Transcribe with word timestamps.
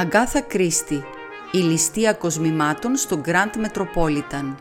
Αγκάθα 0.00 0.40
Κρίστη, 0.40 1.04
η 1.52 1.58
ληστεία 1.58 2.12
κοσμημάτων 2.12 2.96
στο 2.96 3.20
Grand 3.26 3.66
Metropolitan. 3.66 4.54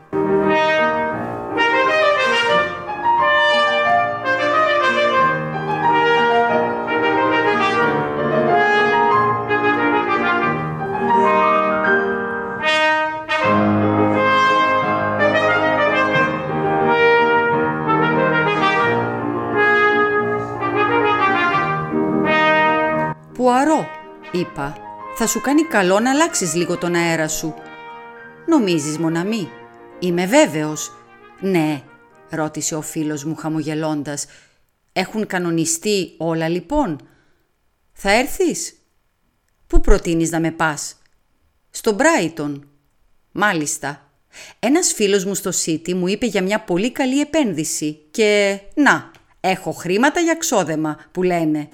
«Θα 25.21 25.27
σου 25.27 25.41
κάνει 25.41 25.63
καλό 25.63 25.99
να 25.99 26.09
αλλάξεις 26.09 26.53
λίγο 26.53 26.77
τον 26.77 26.95
αέρα 26.95 27.27
σου». 27.27 27.53
«Νομίζεις, 28.47 28.97
Μοναμή» 28.97 29.49
«Είμαι 29.99 30.25
βέβαιος». 30.25 30.91
«Ναι», 31.39 31.81
ρώτησε 32.29 32.75
ο 32.75 32.81
φίλος 32.81 33.23
μου 33.23 33.35
χαμογελώντας. 33.35 34.25
«Έχουν 34.93 35.25
κανονιστεί 35.25 36.13
όλα 36.17 36.47
λοιπόν». 36.47 37.07
«Θα 37.91 38.11
έρθεις» 38.11 38.73
«Πού 39.67 39.79
προτείνεις 39.79 40.31
να 40.31 40.39
με 40.39 40.51
πας» 40.51 40.97
«Στο 41.69 41.91
Μπράιτον». 41.93 42.69
«Μάλιστα». 43.31 44.11
Ένας 44.59 44.93
φίλος 44.93 45.25
μου 45.25 45.35
στο 45.35 45.51
City 45.65 45.93
μου 45.93 46.07
είπε 46.07 46.25
για 46.25 46.41
μια 46.41 46.59
πολύ 46.59 46.91
καλή 46.91 47.19
επένδυση 47.19 47.99
και 48.11 48.59
«Να, 48.75 49.11
έχω 49.39 49.71
χρήματα 49.71 50.19
για 50.19 50.35
ξόδεμα» 50.35 50.99
που 51.11 51.23
λένε. 51.23 51.69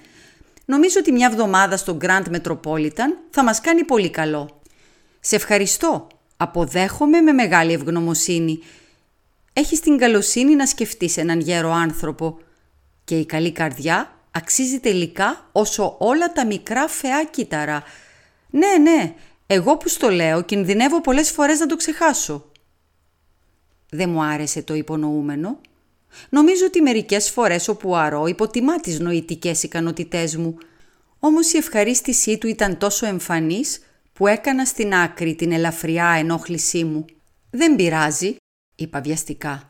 Νομίζω 0.66 1.00
ότι 1.00 1.12
μια 1.12 1.28
εβδομάδα 1.32 1.78
στο 1.78 1.98
Grand 2.02 2.24
Metropolitan 2.36 3.10
θα 3.30 3.44
μας 3.44 3.62
κάνει 3.62 3.84
πολύ 3.84 4.10
καλό. 4.10 4.62
Σε 5.20 5.36
ευχαριστώ. 5.36 6.08
Αποδέχομαι 6.38 7.22
με 7.22 7.32
μεγάλη 7.32 7.74
ευγνωμοσύνη. 7.74 8.60
Έχεις 9.54 9.80
την 9.80 9.98
καλοσύνη 9.98 10.56
να 10.56 10.66
σκεφτείς 10.66 11.18
έναν 11.18 11.40
γέρο 11.40 11.72
άνθρωπο. 11.72 12.40
Και 13.04 13.18
η 13.18 13.26
καλή 13.26 13.52
καρδιά 13.52 14.16
αξίζει 14.32 14.80
τελικά 14.80 15.50
όσο 15.52 15.96
όλα 16.00 16.32
τα 16.32 16.46
μικρά 16.46 16.88
φαιά 16.88 17.24
κύτταρα. 17.32 17.84
Ναι, 18.50 18.78
ναι, 18.82 19.14
εγώ 19.48 19.78
που 19.78 19.88
στο 19.88 20.10
λέω 20.10 20.42
κινδυνεύω 20.42 21.02
πολλές 21.02 21.32
φορές 21.32 21.60
να 21.60 21.66
το 21.66 21.76
ξεχάσω. 21.76 22.52
Δεν 23.90 24.10
μου 24.10 24.24
άρεσε 24.24 24.62
το 24.62 24.74
υπονοούμενο. 24.74 25.60
Νομίζω 26.30 26.66
ότι 26.66 26.82
μερικές 26.82 27.30
φορές 27.30 27.68
ο 27.68 27.76
Πουαρό 27.76 28.26
υποτιμά 28.26 28.80
τις 28.80 29.00
νοητικές 29.00 29.64
ικανότητές 29.64 30.36
μου. 30.36 30.58
Όμως 31.20 31.54
η 31.54 31.58
ευχαρίστησή 31.58 32.38
του 32.38 32.48
ήταν 32.48 32.78
τόσο 32.78 33.06
εμφανής 33.06 33.80
που 34.14 34.28
έκανα 34.28 34.66
στην 34.66 34.94
άκρη 34.94 35.36
την 35.36 35.52
ελαφριά 35.52 36.16
ενόχλησή 36.18 36.84
μου. 36.84 37.06
«Δεν 37.50 37.76
πειράζει», 37.76 38.36
είπα 38.76 39.02
βιαστικά. 39.02 39.70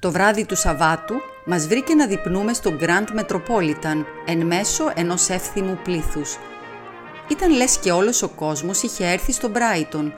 Το 0.00 0.10
βράδυ 0.10 0.44
του 0.44 0.56
Σαββάτου 0.56 1.14
μας 1.46 1.66
βρήκε 1.66 1.94
να 1.94 2.06
διπνούμε 2.06 2.52
στο 2.52 2.76
Grand 2.80 3.20
Metropolitan 3.20 4.04
εν 4.26 4.46
μέσω 4.46 4.92
ενός 4.94 5.28
εύθυμου 5.28 5.78
πλήθους. 5.82 6.36
Ήταν 7.28 7.50
λες 7.52 7.78
και 7.78 7.90
όλος 7.92 8.22
ο 8.22 8.28
κόσμος 8.28 8.82
είχε 8.82 9.06
έρθει 9.06 9.32
στο 9.32 9.50
Brighton. 9.54 10.12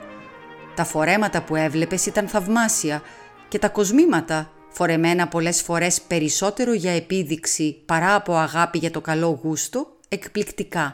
Τα 0.75 0.83
φορέματα 0.83 1.43
που 1.43 1.55
έβλεπες 1.55 2.05
ήταν 2.05 2.27
θαυμάσια 2.27 3.01
και 3.47 3.59
τα 3.59 3.69
κοσμήματα, 3.69 4.51
φορεμένα 4.69 5.27
πολλές 5.27 5.61
φορές 5.61 6.01
περισσότερο 6.01 6.73
για 6.73 6.91
επίδειξη 6.91 7.83
παρά 7.85 8.15
από 8.15 8.35
αγάπη 8.35 8.77
για 8.77 8.91
το 8.91 9.01
καλό 9.01 9.39
γούστο, 9.43 9.87
εκπληκτικά. 10.09 10.85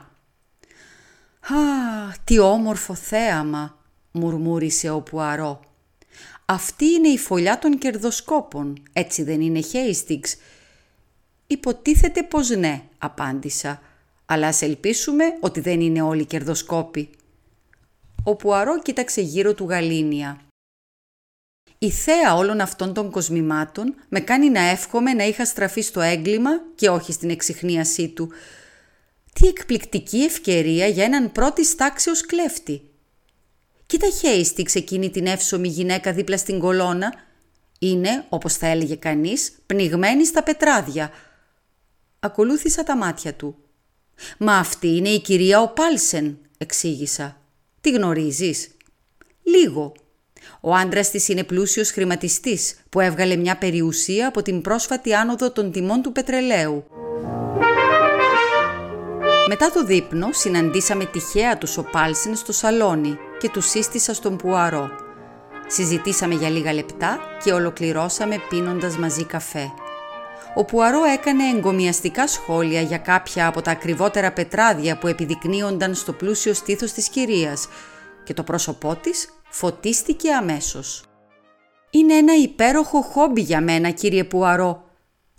«Α, 1.42 1.56
τι 2.24 2.40
όμορφο 2.40 2.96
θέαμα», 2.96 3.78
μουρμούρισε 4.12 4.90
ο 4.90 5.02
Πουαρό. 5.02 5.60
Αυτή 6.52 6.86
είναι 6.86 7.08
η 7.08 7.18
φωλιά 7.18 7.60
των 7.60 7.78
κερδοσκόπων, 7.78 8.84
έτσι 8.94 9.24
δεν 9.24 9.42
είναι 9.42 9.60
Hastings. 9.72 10.34
Υποτίθεται 11.48 12.24
πως 12.24 12.50
ναι, 12.50 12.84
απάντησα, 12.98 13.82
αλλά 14.26 14.48
ας 14.48 14.62
ελπίσουμε 14.62 15.24
ότι 15.40 15.60
δεν 15.60 15.82
είναι 15.82 16.02
όλοι 16.02 16.26
κερδοσκόποι. 16.26 17.10
Ο 18.24 18.36
Πουαρό 18.36 18.82
κοίταξε 18.82 19.22
γύρω 19.22 19.54
του 19.54 19.70
γαλήνια. 19.70 20.42
Η 21.78 21.92
θέα 21.92 22.36
όλων 22.36 22.62
αυτών 22.62 22.94
των 22.94 23.12
κοσμημάτων 23.12 23.96
με 24.10 24.20
κάνει 24.20 24.50
να 24.50 24.62
εύχομαι 24.62 25.14
να 25.14 25.24
είχα 25.24 25.46
στραφεί 25.46 25.82
στο 25.82 26.02
έγκλημα 26.02 26.52
και 26.76 26.90
όχι 26.90 27.12
στην 27.12 27.30
εξυχνίασή 27.30 28.10
του. 28.10 28.32
Τι 29.34 29.48
εκπληκτική 29.48 30.18
ευκαιρία 30.18 30.88
για 30.88 31.04
έναν 31.04 31.32
πρώτης 31.32 31.76
τάξεως 31.76 32.26
κλέφτη. 32.26 32.89
Κοίτα 33.90 34.10
Χέιστιξ 34.10 34.76
εκείνη 34.76 35.10
την 35.10 35.26
εύσομη 35.26 35.68
γυναίκα 35.68 36.14
δίπλα 36.14 36.38
στην 36.38 36.60
κολόνα. 36.60 37.14
Είναι, 37.80 38.26
όπως 38.30 38.54
θα 38.54 38.68
έλεγε 38.68 38.96
κανείς, 38.96 39.52
πνιγμένη 39.66 40.26
στα 40.26 40.44
πετράδια. 40.44 41.12
Ακολούθησα 42.20 42.84
τα 42.84 42.98
μάτια 42.98 43.34
του. 43.34 43.56
«Μα 44.38 44.58
αυτή 44.58 44.88
είναι 44.88 45.10
η 45.10 45.20
κυρία 45.20 45.62
Οπάλσεν», 45.62 46.38
εξήγησα. 46.58 47.38
«Τι 47.82 47.90
γνωρίζεις» 47.90 48.70
«Λίγο». 49.44 49.92
Ο 50.62 50.76
άντρας 50.76 51.10
της 51.10 51.28
είναι 51.28 51.44
πλούσιος 51.44 51.92
χρηματιστής 51.92 52.76
που 52.90 53.00
έβγαλε 53.00 53.36
μια 53.36 53.58
περιουσία 53.58 54.28
από 54.28 54.42
την 54.42 54.62
πρόσφατη 54.62 55.14
άνοδο 55.14 55.52
των 55.52 55.72
τιμών 55.72 56.02
του 56.02 56.12
πετρελαίου. 56.12 56.86
Μετά 59.48 59.72
το 59.72 59.86
δείπνο 59.86 60.30
συναντήσαμε 60.32 61.06
τυχαία 61.06 61.58
τους 61.58 61.78
Οπάλσεν 61.78 62.36
στο 62.36 62.52
σαλόνι 62.52 63.18
και 63.40 63.50
του 63.50 63.62
σύστησα 63.62 64.14
στον 64.14 64.38
Πουαρό. 64.38 64.90
Συζητήσαμε 65.68 66.36
για 66.36 66.50
λίγα 66.50 66.74
λεπτά 66.74 67.20
και 67.44 67.52
ολοκληρώσαμε 67.52 68.36
πίνοντας 68.50 68.98
μαζί 68.98 69.26
καφέ. 69.26 69.72
Ο 70.56 70.66
Πουαρό 70.66 71.04
έκανε 71.04 71.44
εγκομιαστικά 71.44 72.28
σχόλια 72.28 72.82
για 72.82 72.98
κάποια 72.98 73.48
από 73.48 73.62
τα 73.62 73.72
ακριβότερα 73.72 74.32
πετράδια 74.32 74.98
που 74.98 75.08
επιδεικνύονταν 75.08 75.96
στο 75.96 76.14
πλούσιο 76.14 76.54
στήθος 76.54 76.92
της 76.92 77.10
κυρίας 77.10 77.68
και 78.24 78.34
το 78.34 78.44
πρόσωπό 78.44 78.96
της 78.96 79.30
φωτίστηκε 79.50 80.32
αμέσως. 80.32 81.04
«Είναι 81.90 82.14
ένα 82.14 82.36
υπέροχο 82.36 83.02
χόμπι 83.02 83.42
για 83.42 83.62
μένα, 83.62 83.90
κύριε 83.90 84.24
Πουαρό. 84.24 84.84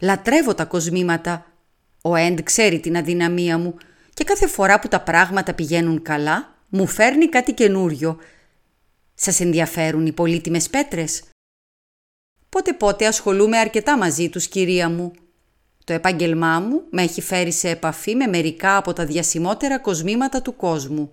Λατρεύω 0.01 0.55
τα 0.55 0.65
κοσμήματα. 0.65 1.47
Ο 2.03 2.15
Έντ 2.15 2.41
ξέρει 2.41 2.81
την 2.81 2.97
αδυναμία 2.97 3.59
μου 3.59 3.75
και 4.15 4.25
κάθε 4.25 4.47
φορά 4.47 4.79
που 4.79 4.89
τα 4.89 5.01
πράγματα 5.01 5.55
πηγαίνουν 5.55 6.03
καλά, 6.03 6.55
μου 6.71 6.87
φέρνει 6.87 7.29
κάτι 7.29 7.53
καινούριο. 7.53 8.19
Σας 9.15 9.41
ενδιαφέρουν 9.41 10.07
οι 10.07 10.13
πολύτιμες 10.13 10.71
πέτρες; 10.71 11.23
Πότε 12.49 12.73
πότε 12.73 13.07
ασχολούμαι 13.07 13.59
αρκετά 13.59 13.99
μαζί 13.99 14.29
τους, 14.29 14.49
κυρία 14.49 14.89
μου. 14.89 15.13
Το 15.85 15.93
επάγγελμά 15.93 16.61
μου 16.61 16.83
με 16.91 17.03
έχει 17.03 17.21
φέρει 17.21 17.53
σε 17.53 17.69
επαφή 17.69 18.15
με 18.15 18.27
μερικά 18.27 18.77
από 18.77 18.93
τα 18.93 19.07
διασημότερα 19.07 19.79
κοσμήματα 19.79 20.43
του 20.43 20.57
κόσμου. 20.57 21.11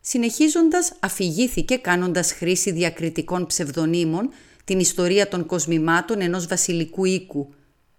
Συνεχίζοντας 0.00 0.92
αφηγήθηκε 1.00 1.76
κάνοντας 1.76 2.32
χρήση 2.32 2.70
διακριτικών 2.70 3.46
ψευδονύμων 3.46 4.30
την 4.64 4.78
ιστορία 4.78 5.28
των 5.28 5.46
κοσμημάτων 5.46 6.20
ενός 6.20 6.46
βασιλικού 6.46 7.04
οίκου 7.04 7.54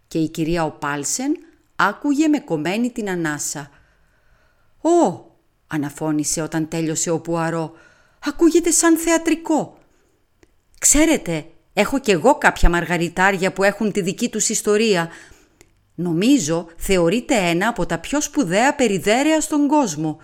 και 0.08 0.18
η 0.18 0.30
κυρία 0.30 0.64
Οπάλσεν 0.64 1.38
άκουγε 1.76 2.28
με 2.28 2.40
κομμένη 2.40 2.92
την 2.92 3.10
ανάσα. 3.10 3.70
«Ω, 4.82 5.29
αναφώνησε 5.72 6.42
όταν 6.42 6.68
τέλειωσε 6.68 7.10
ο 7.10 7.20
Πουαρό. 7.20 7.72
«Ακούγεται 8.26 8.72
σαν 8.72 8.98
θεατρικό». 8.98 9.78
«Ξέρετε, 10.80 11.46
έχω 11.74 12.00
κι 12.00 12.12
εγώ 12.12 12.38
κάποια 12.38 12.70
μαργαριτάρια 12.70 13.54
που 13.54 13.64
έχουν 13.64 13.92
τη 13.92 14.02
δική 14.02 14.30
τους 14.30 14.50
ιστορία. 14.50 15.10
Νομίζω 15.96 16.68
θεωρείται 16.78 17.36
ένα 17.36 17.68
από 17.68 17.86
τα 17.86 17.98
πιο 17.98 18.22
σπουδαία 18.22 18.76
περιδέρεα 18.76 19.42
στον 19.42 19.68
κόσμο. 19.68 20.20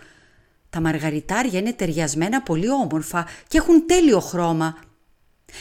Τα 0.69 0.81
μαργαριτάρια 0.81 1.59
είναι 1.59 1.73
ταιριασμένα 1.73 2.41
πολύ 2.41 2.69
όμορφα 2.69 3.27
και 3.47 3.57
έχουν 3.57 3.87
τέλειο 3.87 4.19
χρώμα. 4.19 4.77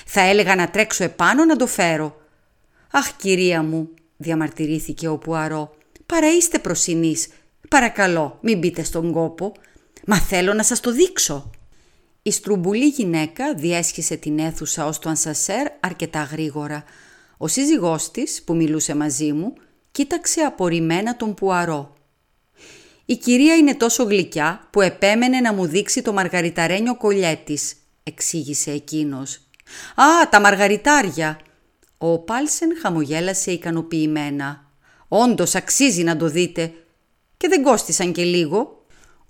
Θα 0.06 0.20
έλεγα 0.20 0.54
να 0.54 0.70
τρέξω 0.70 1.04
επάνω 1.04 1.44
να 1.44 1.56
το 1.56 1.66
φέρω». 1.66 2.16
«Αχ, 2.90 3.16
κυρία 3.16 3.62
μου», 3.62 3.88
διαμαρτυρήθηκε 4.16 5.08
ο 5.08 5.18
Πουαρό, 5.18 5.74
«παρά 6.06 6.36
είστε 6.36 6.58
προσινείς. 6.58 7.28
Παρακαλώ, 7.68 8.38
μην 8.40 8.58
μπείτε 8.58 8.82
στον 8.82 9.12
κόπο. 9.12 9.52
«Μα 10.06 10.16
θέλω 10.16 10.54
να 10.54 10.62
σας 10.62 10.80
το 10.80 10.92
δείξω». 10.92 11.50
Η 12.22 12.30
στρουμπουλή 12.30 12.86
γυναίκα 12.86 13.54
διέσχισε 13.54 14.16
την 14.16 14.38
αίθουσα 14.38 14.86
ως 14.86 14.98
το 14.98 15.08
ανσασέρ 15.08 15.66
αρκετά 15.80 16.22
γρήγορα. 16.22 16.84
Ο 17.36 17.48
σύζυγός 17.48 18.10
της, 18.10 18.42
που 18.42 18.54
μιλούσε 18.54 18.94
μαζί 18.94 19.32
μου, 19.32 19.54
κοίταξε 19.90 20.40
απορριμμένα 20.40 21.16
τον 21.16 21.34
Πουαρό. 21.34 21.96
«Η 23.04 23.16
κυρία 23.16 23.54
είναι 23.54 23.74
τόσο 23.74 24.04
γλυκιά 24.04 24.68
που 24.70 24.80
επέμενε 24.80 25.40
να 25.40 25.52
μου 25.52 25.66
δείξει 25.66 26.02
το 26.02 26.12
μαργαριταρένιο 26.12 26.96
κολλιέ 26.96 27.36
της», 27.44 27.74
εξήγησε 28.02 28.70
εκείνος. 28.70 29.40
«Α, 29.94 30.28
τα 30.30 30.40
μαργαριτάρια!» 30.40 31.40
Ο 31.98 32.18
Πάλσεν 32.18 32.68
χαμογέλασε 32.82 33.50
ικανοποιημένα. 33.50 34.70
«Όντως 35.08 35.54
αξίζει 35.54 36.02
να 36.02 36.16
το 36.16 36.28
δείτε. 36.28 36.72
Και 37.36 37.48
δεν 37.48 37.62
κόστησαν 37.62 38.12
και 38.12 38.24
λίγο. 38.24 38.83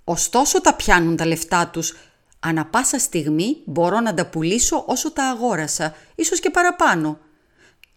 Ωστόσο 0.07 0.61
τα 0.61 0.73
πιάνουν 0.73 1.15
τα 1.15 1.25
λεφτά 1.25 1.67
τους. 1.67 1.95
Ανά 2.39 2.65
πάσα 2.65 2.99
στιγμή 2.99 3.57
μπορώ 3.65 3.99
να 3.99 4.13
τα 4.13 4.25
πουλήσω 4.25 4.83
όσο 4.87 5.11
τα 5.11 5.29
αγόρασα, 5.29 5.95
ίσως 6.15 6.39
και 6.39 6.49
παραπάνω. 6.49 7.19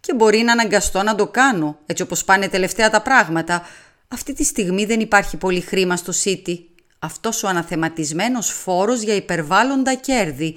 Και 0.00 0.14
μπορεί 0.14 0.43
να 0.43 0.52
αναγκαστώ 0.52 1.02
να 1.02 1.14
το 1.14 1.26
κάνω, 1.26 1.78
έτσι 1.87 2.02
όπως 2.02 2.25
πάνε 2.25 2.49
τελευταία 2.49 2.90
τα 2.90 3.02
πράγματα. 3.02 3.62
Αυτή 4.08 4.32
τη 4.32 4.44
στιγμή 4.44 4.84
δεν 4.84 5.00
υπάρχει 5.00 5.37
πολύ 5.37 5.60
χρήμα 5.60 5.96
στο 5.96 6.12
City. 6.25 6.58
Αυτός 6.99 7.43
ο 7.43 7.49
αναθεματισμένος 7.49 8.50
φόρος 8.50 9.00
για 9.00 9.14
υπερβάλλοντα 9.14 9.94
κέρδη. 9.94 10.56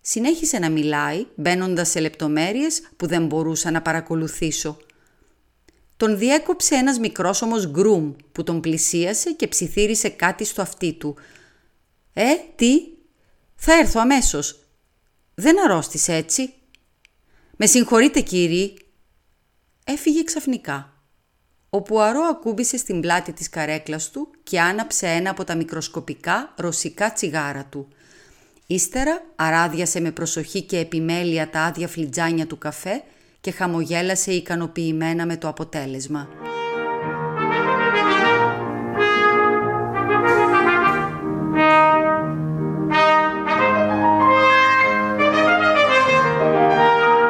Συνέχισε 0.00 0.58
να 0.58 0.70
μιλάει, 0.70 1.26
μπαίνοντας 1.34 1.88
σε 1.88 2.00
λεπτομέρειες 2.00 2.82
που 2.96 3.06
δεν 3.06 3.26
μπορούσα 3.26 3.70
να 3.70 3.82
παρακολουθήσω. 3.82 4.76
Τον 5.98 6.18
διέκοψε 6.18 6.74
ένας 6.74 6.98
μικρός 6.98 7.42
όμως 7.42 7.70
γκρουμ 7.70 8.12
που 8.32 8.42
τον 8.42 8.60
πλησίασε 8.60 9.32
και 9.32 9.48
ψιθύρισε 9.48 10.08
κάτι 10.08 10.44
στο 10.44 10.62
αυτί 10.62 10.92
του. 10.92 11.16
«Ε, 12.12 12.26
τι, 12.56 12.80
θα 13.54 13.72
έρθω 13.72 14.00
αμέσως. 14.00 14.64
Δεν 15.34 15.64
αρρώστησε 15.64 16.14
έτσι». 16.14 16.52
«Με 17.56 17.66
συγχωρείτε 17.66 18.20
κύριοι». 18.20 18.78
Έφυγε 19.84 20.24
ξαφνικά. 20.24 20.92
Ο 21.70 21.82
Πουαρό 21.82 22.20
ακούμπησε 22.22 22.76
στην 22.76 23.00
πλάτη 23.00 23.32
της 23.32 23.48
καρέκλας 23.48 24.10
του 24.10 24.30
και 24.42 24.60
άναψε 24.60 25.06
ένα 25.06 25.30
από 25.30 25.44
τα 25.44 25.54
μικροσκοπικά 25.54 26.54
ρωσικά 26.56 27.12
τσιγάρα 27.12 27.64
του. 27.64 27.88
Ύστερα 28.66 29.22
αράδιασε 29.36 30.00
με 30.00 30.10
προσοχή 30.10 30.62
και 30.62 30.78
επιμέλεια 30.78 31.50
τα 31.50 31.60
άδεια 31.60 31.88
φλιτζάνια 31.88 32.46
του 32.46 32.58
καφέ 32.58 33.02
και 33.48 33.54
χαμογέλασε 33.54 34.32
ικανοποιημένα 34.32 35.26
με 35.26 35.36
το 35.36 35.48
αποτέλεσμα. 35.48 36.28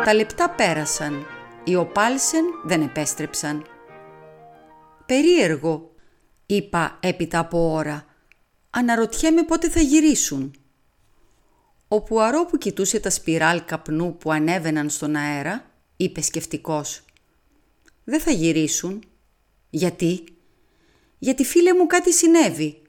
Τα 0.05 0.15
λεπτά 0.15 0.51
πέρασαν. 0.51 1.27
Οι 1.65 1.75
Οπάλσεν 1.77 2.45
δεν 2.65 2.83
επέστρεψαν. 2.83 3.65
«Περίεργο», 5.07 5.91
είπα 6.47 6.99
έπειτα 7.01 7.39
από 7.39 7.73
ώρα. 7.73 8.05
«Αναρωτιέμαι 8.71 9.43
πότε 9.43 9.69
θα 9.69 9.81
γυρίσουν». 9.81 10.55
Ο 11.89 12.03
Πουαρό 12.03 12.45
που 12.45 12.59
κοιτούσε 12.59 13.01
τα 13.01 13.11
σπιράλ 13.11 13.65
καπνού 13.65 14.17
που 14.17 14.33
ανέβαιναν 14.33 14.91
στον 14.91 15.17
αέρα, 15.17 15.69
είπε 16.01 16.21
σκεφτικός. 16.21 17.03
«Δεν 18.05 18.21
θα 18.21 18.31
γυρίσουν». 18.31 19.05
«Γιατί» 19.71 20.25
«Γιατί 21.19 21.45
φίλε 21.45 21.75
μου 21.75 21.87
κάτι 21.87 22.13
συνέβη». 22.13 22.83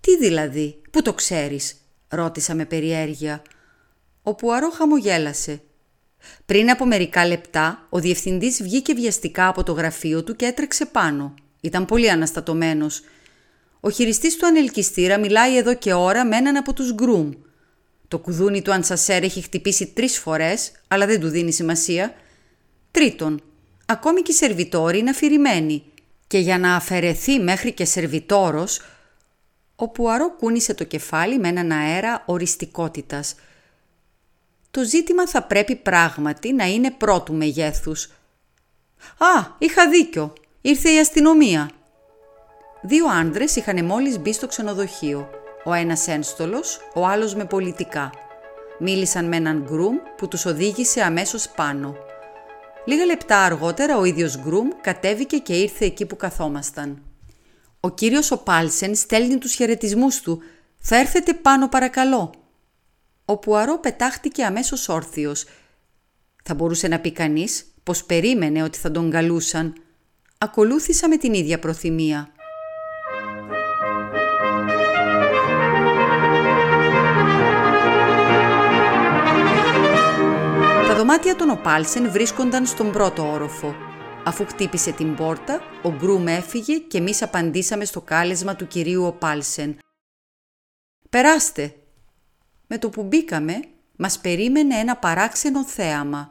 «Τι 0.00 0.16
δηλαδή, 0.16 0.80
πού 0.90 1.02
το 1.02 1.14
ξέρεις» 1.14 1.78
ρώτησα 2.14 2.54
με 2.54 2.64
περιέργεια. 2.64 3.42
Ο 4.22 4.34
Πουαρό 4.34 4.70
χαμογέλασε. 4.70 5.60
Πριν 6.46 6.70
από 6.70 6.86
μερικά 6.86 7.26
λεπτά, 7.26 7.86
ο 7.90 7.98
διευθυντής 8.00 8.62
βγήκε 8.62 8.94
βιαστικά 8.94 9.48
από 9.48 9.62
το 9.62 9.72
γραφείο 9.72 10.24
του 10.24 10.36
και 10.36 10.44
έτρεξε 10.44 10.86
πάνω. 10.86 11.34
Ήταν 11.60 11.84
πολύ 11.84 12.10
αναστατωμένος. 12.10 13.02
Ο 13.80 13.90
χειριστής 13.90 14.36
του 14.36 14.46
ανελκυστήρα 14.46 15.18
μιλάει 15.18 15.56
εδώ 15.56 15.74
και 15.74 15.92
ώρα 15.92 16.24
με 16.24 16.36
έναν 16.36 16.56
από 16.56 16.72
τους 16.72 16.92
γκρουμ. 16.92 17.30
Το 18.14 18.20
κουδούνι 18.20 18.62
του 18.62 18.72
Ανσασέρ 18.72 19.22
έχει 19.22 19.42
χτυπήσει 19.42 19.86
τρεις 19.86 20.18
φορές, 20.18 20.72
αλλά 20.88 21.06
δεν 21.06 21.20
του 21.20 21.28
δίνει 21.28 21.52
σημασία. 21.52 22.14
Τρίτον, 22.90 23.42
ακόμη 23.86 24.22
και 24.22 24.32
οι 24.32 24.34
σερβιτόροι 24.34 24.98
είναι 24.98 25.10
αφηρημένοι 25.10 25.82
και 26.26 26.38
για 26.38 26.58
να 26.58 26.74
αφαιρεθεί 26.74 27.38
μέχρι 27.38 27.72
και 27.72 27.84
σερβιτόρος, 27.84 28.80
ο 29.76 29.88
Πουαρό 29.88 30.36
κούνησε 30.36 30.74
το 30.74 30.84
κεφάλι 30.84 31.38
με 31.38 31.48
έναν 31.48 31.72
αέρα 31.72 32.22
οριστικότητας– 32.26 33.34
το 34.70 34.82
ζήτημα 34.84 35.26
θα 35.28 35.42
πρέπει 35.42 35.76
πράγματι 35.76 36.52
να 36.52 36.64
είναι 36.64 36.90
πρώτου 36.90 37.34
μεγέθους. 37.34 38.04
«Α, 39.18 39.54
είχα 39.58 39.88
δίκιο. 39.88 40.32
Ήρθε 40.60 40.90
η 40.90 40.98
αστυνομία». 40.98 41.70
Δύο 42.82 43.06
άνδρες 43.08 43.56
είχαν 43.56 43.84
μόλις 43.84 44.18
μπει 44.18 44.32
στο 44.32 44.46
ξενοδοχείο. 44.46 45.43
Ο 45.64 45.72
ένας 45.72 46.08
ένστολος, 46.08 46.80
ο 46.94 47.06
άλλος 47.06 47.34
με 47.34 47.44
πολιτικά. 47.44 48.10
Μίλησαν 48.78 49.24
με 49.24 49.36
έναν 49.36 49.64
γκρουμ 49.68 49.96
που 50.16 50.28
τους 50.28 50.44
οδήγησε 50.44 51.02
αμέσως 51.02 51.48
πάνω. 51.48 51.96
Λίγα 52.84 53.04
λεπτά 53.04 53.38
αργότερα 53.38 53.98
ο 53.98 54.04
ίδιος 54.04 54.38
γκρουμ 54.38 54.68
κατέβηκε 54.80 55.38
και 55.38 55.54
ήρθε 55.54 55.84
εκεί 55.84 56.06
που 56.06 56.16
καθόμασταν. 56.16 57.02
«Ο 57.80 57.90
κύριος 57.90 58.30
ο 58.30 58.38
Πάλσεν 58.38 58.94
στέλνει 58.94 59.38
τους 59.38 59.54
χαιρετισμούς 59.54 60.20
του. 60.20 60.42
Θα 60.78 60.96
έρθετε 60.96 61.34
πάνω 61.34 61.68
παρακαλώ», 61.68 62.32
ο 63.24 63.36
Πουαρό 63.38 63.78
πετάχτηκε 63.78 64.44
αμέσως 64.44 64.88
όρθιος. 64.88 65.44
Θα 66.42 66.54
μπορούσε 66.54 66.88
να 66.88 66.98
πει 66.98 67.12
κανείς 67.12 67.64
πως 67.82 68.04
περίμενε 68.04 68.62
ότι 68.62 68.78
θα 68.78 68.90
τον 68.90 69.10
καλούσαν. 69.10 69.74
Ακολούθησα 70.38 71.08
με 71.08 71.16
την 71.16 71.34
ίδια 71.34 71.58
προθυμία. 71.58 72.33
Τα 81.04 81.10
δωμάτια 81.10 81.36
των 81.36 81.50
Οπάλσεν 81.50 82.10
βρίσκονταν 82.10 82.66
στον 82.66 82.92
πρώτο 82.92 83.30
όροφο. 83.30 83.74
Αφού 84.24 84.46
χτύπησε 84.46 84.92
την 84.92 85.14
πόρτα, 85.14 85.60
ο 85.82 85.90
Γκρούμ 85.90 86.28
έφυγε 86.28 86.78
και 86.78 86.98
εμείς 86.98 87.22
απαντήσαμε 87.22 87.84
στο 87.84 88.00
κάλεσμα 88.00 88.56
του 88.56 88.66
κυρίου 88.66 89.04
Οπάλσεν. 89.04 89.78
«Περάστε», 91.10 91.74
με 92.66 92.78
το 92.78 92.90
που 92.90 93.02
μπήκαμε, 93.02 93.60
μας 93.96 94.18
περίμενε 94.18 94.74
ένα 94.74 94.96
παράξενο 94.96 95.64
θέαμα. 95.64 96.30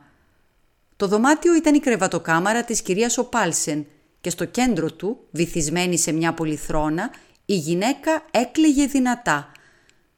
Το 0.95 1.07
δωμάτιο 1.07 1.55
ήταν 1.55 1.75
η 1.75 1.79
κρεβατοκάμαρα 1.79 2.63
της 2.63 2.81
κυρίας 2.81 3.17
Οπάλσεν 3.17 3.85
και 4.21 4.29
στο 4.29 4.45
κέντρο 4.45 4.91
του, 4.91 5.27
βυθισμένη 5.31 5.97
σε 5.97 6.11
μια 6.11 6.33
πολυθρόνα, 6.33 7.11
η 7.45 7.55
γυναίκα 7.55 8.25
έκλαιγε 8.31 8.85
δυνατά. 8.85 9.51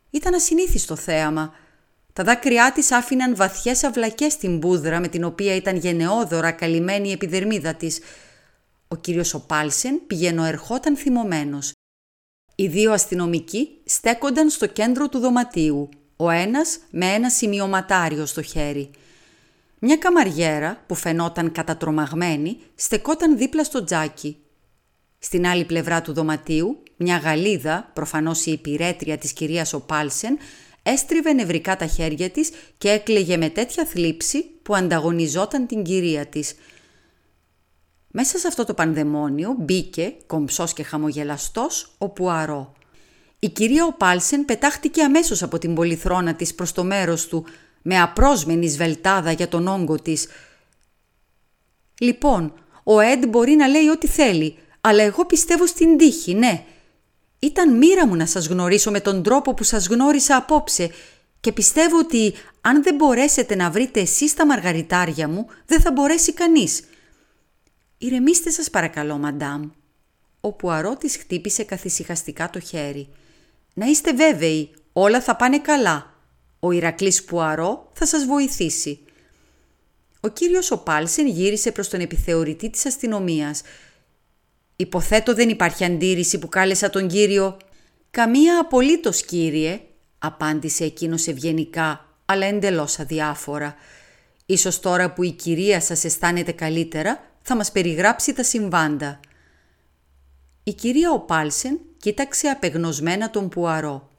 Ήταν 0.09 0.33
ασυνήθιστο 0.33 0.95
θέαμα. 0.95 1.53
Τα 2.15 2.23
δάκρυά 2.23 2.71
της 2.71 2.91
άφηναν 2.91 3.35
βαθιές 3.35 3.83
αυλακές 3.83 4.33
στην 4.33 4.57
μπούδρα 4.57 4.99
με 4.99 5.07
την 5.07 5.23
οποία 5.23 5.55
ήταν 5.55 5.75
γενναιόδωρα 5.77 6.51
καλυμμένη 6.51 7.09
η 7.09 7.11
επιδερμίδα 7.11 7.73
της. 7.73 7.99
Ο 8.87 8.95
κύριος 8.95 9.33
Οπάλσεν 9.33 10.01
πηγαίνω 10.07 10.43
ερχόταν 10.43 10.95
θυμωμένος. 10.95 11.71
Οι 12.55 12.67
δύο 12.67 12.91
αστυνομικοί 12.91 13.69
στέκονταν 13.85 14.49
στο 14.49 14.67
κέντρο 14.67 15.09
του 15.09 15.19
δωματίου 15.19 15.89
ο 16.15 16.29
ένας 16.29 16.79
με 16.89 17.05
ένα 17.05 17.29
σημειωματάριο 17.29 18.25
στο 18.25 18.41
χέρι. 18.41 18.89
Μια 19.79 19.97
καμαριέρα 19.97 20.83
που 20.87 20.95
φαινόταν 20.95 21.51
κατατρομαγμένη 21.51 22.57
στεκόταν 22.75 23.37
δίπλα 23.37 23.63
στο 23.63 23.83
τζάκι. 23.83 24.37
Στην 25.19 25.47
άλλη 25.47 25.65
πλευρά 25.65 26.01
του 26.01 26.13
δωματίου, 26.13 26.83
μια 26.97 27.17
γαλίδα, 27.17 27.91
προφανώς 27.93 28.45
η 28.45 28.51
υπηρέτρια 28.51 29.17
της 29.17 29.33
κυρίας 29.33 29.73
Οπάλσεν, 29.73 30.37
έστριβε 30.87 31.33
νευρικά 31.33 31.75
τα 31.75 31.85
χέρια 31.85 32.29
της 32.29 32.49
και 32.77 32.89
έκλαιγε 32.89 33.37
με 33.37 33.49
τέτοια 33.49 33.85
θλίψη 33.85 34.43
που 34.43 34.75
ανταγωνιζόταν 34.75 35.67
την 35.67 35.83
κυρία 35.83 36.25
της. 36.25 36.55
Μέσα 38.07 38.37
σε 38.37 38.47
αυτό 38.47 38.65
το 38.65 38.73
πανδαιμόνιο 38.73 39.55
μπήκε, 39.59 40.13
κομψός 40.25 40.73
και 40.73 40.83
χαμογελαστός, 40.83 41.95
ο 41.97 42.09
Πουαρό. 42.09 42.73
Η 43.39 43.49
κυρία 43.49 43.85
Οπάλσεν 43.85 44.45
πετάχτηκε 44.45 45.03
αμέσως 45.03 45.43
από 45.43 45.57
την 45.57 45.75
πολυθρόνα 45.75 46.35
της 46.35 46.55
προς 46.55 46.71
το 46.71 46.83
μέρος 46.83 47.27
του, 47.27 47.45
με 47.81 48.01
απρόσμενη 48.01 48.67
σβελτάδα 48.67 49.31
για 49.31 49.47
τον 49.47 49.67
όγκο 49.67 49.95
της. 49.95 50.27
«Λοιπόν, 51.99 52.53
ο 52.83 52.99
Εντ 52.99 53.25
μπορεί 53.27 53.55
να 53.55 53.67
λέει 53.67 53.87
ό,τι 53.87 54.07
θέλει, 54.07 54.57
αλλά 54.81 55.03
εγώ 55.03 55.25
πιστεύω 55.25 55.67
στην 55.67 55.97
τύχη, 55.97 56.33
ναι. 56.33 56.65
Ήταν 57.45 57.77
μοίρα 57.77 58.07
μου 58.07 58.15
να 58.15 58.25
σας 58.25 58.47
γνωρίσω 58.47 58.91
με 58.91 58.99
τον 58.99 59.23
τρόπο 59.23 59.53
που 59.53 59.63
σας 59.63 59.87
γνώρισα 59.87 60.35
απόψε 60.35 60.89
και 61.39 61.51
πιστεύω 61.51 61.97
ότι 61.97 62.33
αν 62.61 62.83
δεν 62.83 62.95
μπορέσετε 62.95 63.55
να 63.55 63.69
βρείτε 63.69 63.99
εσείς 63.99 64.33
τα 64.33 64.45
μαργαριτάρια 64.45 65.27
μου, 65.27 65.47
δεν 65.65 65.81
θα 65.81 65.91
μπορέσει 65.91 66.33
κανείς. 66.33 66.83
Ηρεμήστε 67.97 68.49
σας 68.49 68.69
παρακαλώ, 68.69 69.17
μαντάμ. 69.17 69.69
Ο 70.39 70.51
Πουαρό 70.51 70.95
της 70.95 71.17
χτύπησε 71.17 71.63
καθησυχαστικά 71.63 72.49
το 72.49 72.59
χέρι. 72.59 73.09
Να 73.73 73.85
είστε 73.85 74.13
βέβαιοι, 74.13 74.73
όλα 74.93 75.21
θα 75.21 75.35
πάνε 75.35 75.59
καλά. 75.59 76.13
Ο 76.59 76.71
Ηρακλής 76.71 77.23
Πουαρό 77.23 77.91
θα 77.93 78.05
σας 78.05 78.25
βοηθήσει. 78.25 78.99
Ο 80.19 80.27
κύριος 80.27 80.71
Οπάλσεν 80.71 81.27
γύρισε 81.27 81.71
προς 81.71 81.87
τον 81.87 81.99
επιθεωρητή 81.99 82.69
της 82.69 82.85
αστυνομίας. 82.85 83.61
«Υποθέτω 84.75 85.33
δεν 85.33 85.49
υπάρχει 85.49 85.85
αντίρρηση 85.85 86.39
που 86.39 86.49
κάλεσα 86.49 86.89
τον 86.89 87.07
κύριο». 87.07 87.57
«Καμία 88.11 88.59
απολύτως 88.59 89.25
κύριε», 89.25 89.81
απάντησε 90.17 90.83
εκείνος 90.83 91.27
ευγενικά, 91.27 92.15
αλλά 92.25 92.45
εντελώς 92.45 92.99
αδιάφορα. 92.99 93.75
Ίσως 94.45 94.79
τώρα 94.79 95.13
που 95.13 95.23
η 95.23 95.31
κυρία 95.31 95.81
σας 95.81 96.03
αισθάνεται 96.03 96.51
καλύτερα, 96.51 97.31
θα 97.41 97.55
μας 97.55 97.71
περιγράψει 97.71 98.33
τα 98.33 98.43
συμβάντα. 98.43 99.19
Η 100.63 100.73
κυρία 100.73 101.11
Οπάλσεν 101.11 101.79
κοίταξε 101.97 102.47
απεγνωσμένα 102.47 103.29
τον 103.29 103.49
Πουαρό. 103.49 104.09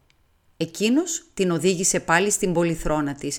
Εκείνος 0.56 1.24
την 1.34 1.50
οδήγησε 1.50 2.00
πάλι 2.00 2.30
στην 2.30 2.52
πολυθρόνα 2.52 3.14
της. 3.14 3.38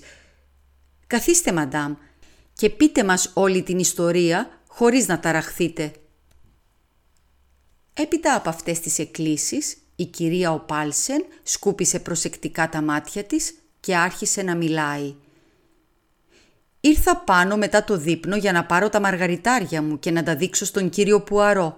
«Καθίστε, 1.08 1.52
μαντάμ, 1.52 1.94
και 2.54 2.70
πείτε 2.70 3.04
μας 3.04 3.32
όλη 3.34 3.64
την 3.64 3.80
ιστορία 3.80 4.50
χωρίς 4.68 5.08
να 5.08 5.20
ταραχθείτε». 5.20 5.92
Έπειτα 8.00 8.36
από 8.36 8.50
αυτές 8.50 8.80
τις 8.80 9.00
εκκλήσεις, 9.00 9.78
η 9.96 10.06
κυρία 10.06 10.52
Οπάλσεν 10.52 11.26
σκούπισε 11.44 12.00
προσεκτικά 12.00 12.70
τα 12.70 12.82
μάτια 12.82 13.24
της 13.24 13.54
και 13.80 13.96
άρχισε 13.96 14.42
να 14.42 14.56
μιλάει. 14.56 15.16
Ήρθα 16.80 17.18
πάνω 17.18 17.58
μετά 17.58 17.84
το 17.84 17.98
δείπνο 17.98 18.36
για 18.36 18.52
να 18.52 18.66
πάρω 18.66 18.90
τα 18.90 19.00
μαργαριτάρια 19.00 19.82
μου 19.82 20.00
και 20.00 20.12
να 20.12 20.24
τα 20.24 20.36
δείξω 20.36 20.66
στον 20.66 20.90
κύριο 20.90 21.22
Πουαρό. 21.22 21.78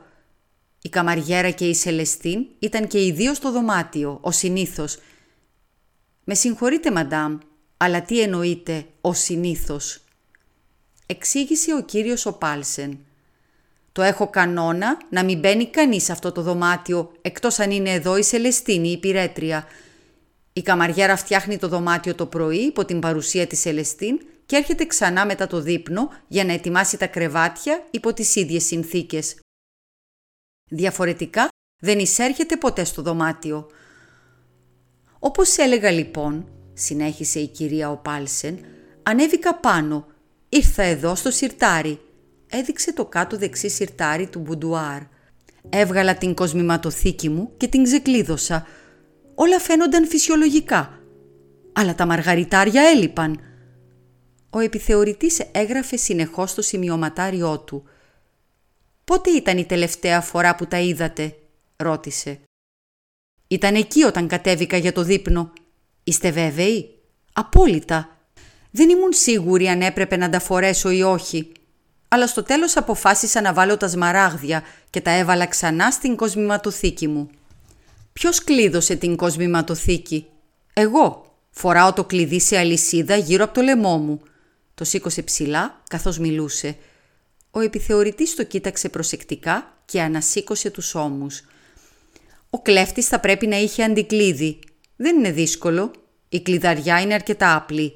Η 0.81 0.89
Καμαριέρα 0.89 1.49
και 1.49 1.67
η 1.67 1.73
Σελεστίν 1.73 2.45
ήταν 2.59 2.87
και 2.87 3.05
οι 3.05 3.11
δύο 3.11 3.33
στο 3.33 3.51
δωμάτιο, 3.51 4.17
ο 4.21 4.31
συνήθως. 4.31 4.97
«Με 6.23 6.33
συγχωρείτε, 6.33 6.91
μαντάμ, 6.91 7.37
αλλά 7.77 8.01
τι 8.01 8.21
εννοείται 8.21 8.85
ο 9.01 9.13
συνήθως» 9.13 10.03
εξήγησε 11.11 11.73
ο 11.73 11.81
κύριος 11.81 12.25
Οπάλσεν. 12.25 12.99
Το 13.99 14.05
έχω 14.05 14.29
κανόνα 14.29 14.97
να 15.09 15.23
μην 15.23 15.39
μπαίνει 15.39 15.67
κανείς 15.67 16.03
σε 16.03 16.11
αυτό 16.11 16.31
το 16.31 16.41
δωμάτιο, 16.41 17.11
εκτός 17.21 17.59
αν 17.59 17.71
είναι 17.71 17.89
εδώ 17.89 18.17
η 18.17 18.23
Σελεστίνη, 18.23 18.91
η 18.91 18.97
πυρέτρια. 18.97 19.67
Η 20.53 20.61
καμαριέρα 20.61 21.15
φτιάχνει 21.15 21.57
το 21.57 21.67
δωμάτιο 21.67 22.15
το 22.15 22.25
πρωί 22.25 22.57
υπό 22.57 22.85
την 22.85 22.99
παρουσία 22.99 23.47
της 23.47 23.59
Σελεστίν 23.59 24.19
και 24.45 24.55
έρχεται 24.55 24.85
ξανά 24.85 25.25
μετά 25.25 25.47
το 25.47 25.61
δείπνο 25.61 26.09
για 26.27 26.43
να 26.43 26.53
ετοιμάσει 26.53 26.97
τα 26.97 27.07
κρεβάτια 27.07 27.87
υπό 27.91 28.13
τις 28.13 28.35
ίδιες 28.35 28.63
συνθήκες. 28.63 29.35
Διαφορετικά 30.69 31.47
δεν 31.81 31.99
εισέρχεται 31.99 32.57
ποτέ 32.57 32.83
στο 32.83 33.01
δωμάτιο. 33.01 33.67
Όπως 35.19 35.57
έλεγα 35.57 35.91
λοιπόν, 35.91 36.47
συνέχισε 36.73 37.39
η 37.39 37.47
κυρία 37.47 37.89
Οπάλσεν, 37.91 38.65
ανέβηκα 39.03 39.55
πάνω, 39.55 40.07
ήρθα 40.49 40.83
εδώ 40.83 41.15
στο 41.15 41.31
σιρτάρι 41.31 41.99
έδειξε 42.49 42.93
το 42.93 43.05
κάτω 43.05 43.37
δεξί 43.37 43.69
σιρτάρι 43.69 44.27
του 44.27 44.39
μπουντουάρ. 44.39 45.01
Έβγαλα 45.69 46.15
την 46.15 46.33
κοσμηματοθήκη 46.33 47.29
μου 47.29 47.51
και 47.57 47.67
την 47.67 47.83
ξεκλείδωσα. 47.83 48.67
Όλα 49.35 49.59
φαίνονταν 49.59 50.07
φυσιολογικά. 50.07 50.99
Αλλά 51.73 51.95
τα 51.95 52.05
μαργαριτάρια 52.05 52.81
έλειπαν. 52.81 53.39
Ο 54.49 54.59
επιθεωρητής 54.59 55.39
έγραφε 55.51 55.97
συνεχώς 55.97 56.53
το 56.53 56.61
σημειωματάριό 56.61 57.59
του. 57.59 57.83
«Πότε 59.05 59.29
ήταν 59.29 59.57
η 59.57 59.65
τελευταία 59.65 60.21
φορά 60.21 60.55
που 60.55 60.67
τα 60.67 60.79
είδατε» 60.79 61.35
ρώτησε. 61.75 62.39
«Ήταν 63.47 63.75
εκεί 63.75 64.03
όταν 64.03 64.27
κατέβηκα 64.27 64.77
για 64.77 64.91
το 64.91 65.03
δείπνο. 65.03 65.53
Είστε 66.03 66.31
βέβαιοι» 66.31 66.99
«Απόλυτα. 67.33 68.17
Δεν 68.71 68.89
ήμουν 68.89 69.13
σίγουρη 69.13 69.67
αν 69.67 69.81
έπρεπε 69.81 70.17
να 70.17 70.29
τα 70.29 70.39
φορέσω 70.39 70.89
ή 70.89 71.01
όχι 71.01 71.51
αλλά 72.09 72.27
στο 72.27 72.43
τέλος 72.43 72.77
αποφάσισα 72.77 73.41
να 73.41 73.53
βάλω 73.53 73.77
τα 73.77 73.87
σμαράγδια 73.87 74.63
και 74.89 75.01
τα 75.01 75.11
έβαλα 75.11 75.45
ξανά 75.45 75.91
στην 75.91 76.15
κοσμηματοθήκη 76.15 77.07
μου. 77.07 77.29
Ποιος 78.13 78.43
κλείδωσε 78.43 78.95
την 78.95 79.15
κοσμηματοθήκη; 79.15 80.25
Εγώ. 80.73 81.23
Φοράω 81.51 81.93
το 81.93 82.03
κλειδί 82.03 82.39
σε 82.39 82.57
αλυσίδα 82.57 83.15
γύρω 83.15 83.43
από 83.43 83.53
το 83.53 83.61
λαιμό 83.61 83.97
μου. 83.97 84.21
Το 84.75 84.83
σήκωσε 84.83 85.21
ψηλά 85.21 85.81
καθώς 85.89 86.17
μιλούσε. 86.17 86.77
Ο 87.51 87.59
επιθεωρητής 87.59 88.35
το 88.35 88.43
κοίταξε 88.43 88.89
προσεκτικά 88.89 89.73
και 89.85 90.01
ανασήκωσε 90.01 90.69
τους 90.69 90.95
ώμους. 90.95 91.41
Ο 92.49 92.61
κλέφτης 92.61 93.07
θα 93.07 93.19
πρέπει 93.19 93.47
να 93.47 93.57
είχε 93.57 93.83
αντικλείδι. 93.83 94.59
Δεν 94.95 95.17
είναι 95.17 95.31
δύσκολο. 95.31 95.91
Η 96.29 96.41
κλειδαριά 96.41 97.01
είναι 97.01 97.13
αρκετά 97.13 97.55
απλή. 97.55 97.93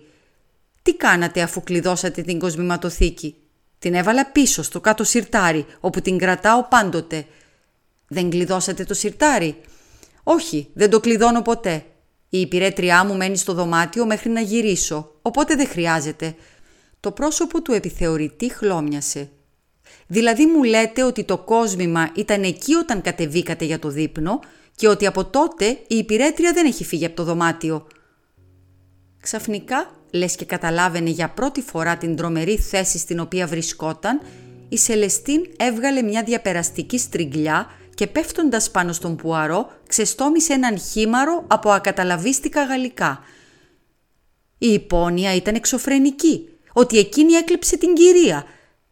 Τι 0.82 0.96
κάνατε 0.96 1.42
αφού 1.42 1.64
κλειδώσατε 1.64 2.22
την 2.22 2.40
κοσμηματοθήκη; 2.40 3.36
Την 3.84 3.94
έβαλα 3.94 4.26
πίσω 4.26 4.64
στο 4.64 4.82
κάτω 4.82 5.04
σιρτάρι, 5.04 5.66
όπου 5.80 6.02
την 6.02 6.18
κρατάω 6.18 6.64
πάντοτε. 6.64 7.26
Δεν 8.08 8.30
κλειδώσατε 8.30 8.84
το 8.84 8.94
σιρτάρι; 8.94 9.62
Όχι, 10.24 10.70
δεν 10.74 10.90
το 10.90 11.00
κλειδώνω 11.00 11.42
ποτέ. 11.42 11.86
Η 12.30 12.40
υπηρέτριά 12.40 13.06
μου 13.06 13.16
μένει 13.16 13.38
στο 13.38 13.54
δωμάτιο 13.54 14.06
μέχρι 14.06 14.30
να 14.30 14.42
γυρίσω, 14.42 15.12
οπότε 15.22 15.56
δεν 15.56 15.68
χρειάζεται. 15.68 16.36
Το 17.00 17.12
πρόσωπο 17.12 17.62
του 17.62 17.72
επιθεωρητή 17.72 18.54
χλώμιασε. 18.54 19.30
Δηλαδή 20.08 20.46
μου 20.46 20.64
λέτε 20.64 21.04
ότι 21.04 21.24
το 21.24 21.38
κόσμημα 21.38 22.12
ήταν 22.16 22.44
εκεί 22.44 22.74
όταν 22.74 23.02
κατεβήκατε 23.02 23.66
για 23.66 23.80
το 23.80 23.90
δείπνο 23.90 24.40
και 24.76 24.88
ότι 24.88 25.06
από 25.06 25.26
τότε 25.26 25.66
η 25.88 25.96
υπηρέτρια 25.96 26.54
δεν 26.54 26.66
έχει 26.66 26.84
φύγει 26.84 27.06
από 27.06 27.16
το 27.16 27.24
δωμάτιο. 27.24 27.88
Ξαφνικά 29.22 30.03
λες 30.14 30.36
και 30.36 30.46
καταλάβαινε 30.46 31.10
για 31.10 31.30
πρώτη 31.30 31.62
φορά 31.62 31.98
την 31.98 32.16
τρομερή 32.16 32.58
θέση 32.58 32.98
στην 32.98 33.20
οποία 33.20 33.48
βρισκόταν, 33.48 34.22
η 34.70 34.78
Σελεστίν 34.78 35.46
έβγαλε 35.58 36.02
μια 36.02 36.24
διαπεραστική 36.24 36.98
στριγλιά 36.98 37.70
και 37.94 38.08
πέφτοντας 38.08 38.72
πάνω 38.72 38.94
στον 38.94 39.16
Πουαρό 39.16 39.72
ξεστόμησε 39.88 40.54
έναν 40.54 40.80
χήμαρο 40.80 41.44
από 41.48 41.70
ακαταλαβίστικα 41.70 42.64
γαλλικά. 42.64 43.20
Η 44.58 44.68
υπόνοια 44.68 45.36
ήταν 45.36 45.56
εξωφρενική, 45.56 46.50
ότι 46.74 46.98
εκείνη 46.98 47.34
έκλειψε 47.34 47.78
την 47.78 47.94
κυρία. 47.94 48.44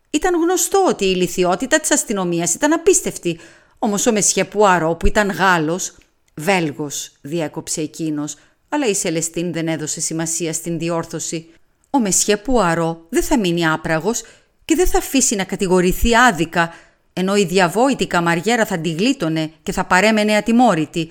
Ήταν 0.10 0.42
γνωστό 0.42 0.86
ότι 0.90 1.06
η 1.06 1.16
λυθιότητα 1.16 1.80
της 1.80 1.92
αστυνομίας 1.92 2.54
ήταν 2.54 2.74
απίστευτη, 2.74 3.40
όμως 3.80 4.06
ο 4.06 4.12
Μεσχέ 4.12 4.46
Πουαρό 4.46 4.96
που 4.96 5.08
ήταν 5.08 5.30
Γάλλος, 5.30 5.96
Βέλγος 6.36 7.12
διέκοψε 7.22 7.82
εκείνος, 7.82 8.36
αλλά 8.74 8.88
η 8.88 8.94
Σελεστίν 8.94 9.54
δεν 9.54 9.68
έδωσε 9.68 10.02
σημασία 10.02 10.54
στην 10.54 10.80
διόρθωση. 10.80 11.50
Ο 11.90 12.00
Μεσιέ 12.00 12.38
Πουαρό 12.38 13.06
δεν 13.10 13.24
θα 13.24 13.40
μείνει 13.40 13.68
άπραγος 13.68 14.24
και 14.66 14.76
δεν 14.76 14.88
θα 14.88 14.98
αφήσει 14.98 15.36
να 15.36 15.44
κατηγορηθεί 15.44 16.16
άδικα, 16.16 16.74
ενώ 17.14 17.36
η 17.36 17.46
διαβόητη 17.46 18.08
καμαριέρα 18.08 18.66
θα 18.66 18.80
τη 18.80 18.92
γλίτωνε 18.92 19.52
και 19.64 19.72
θα 19.72 19.86
παρέμενε 19.86 20.36
ατιμόρυτη. 20.36 21.10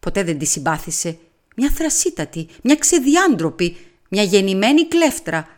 Ποτέ 0.00 0.22
δεν 0.22 0.38
τη 0.38 0.44
συμπάθησε. 0.44 1.18
Μια 1.56 1.70
θρασίτατη, 1.70 2.46
μια 2.62 2.76
ξεδιάντροπη, 2.76 3.76
μια 4.08 4.22
γεννημένη 4.22 4.86
κλέφτρα. 4.86 5.48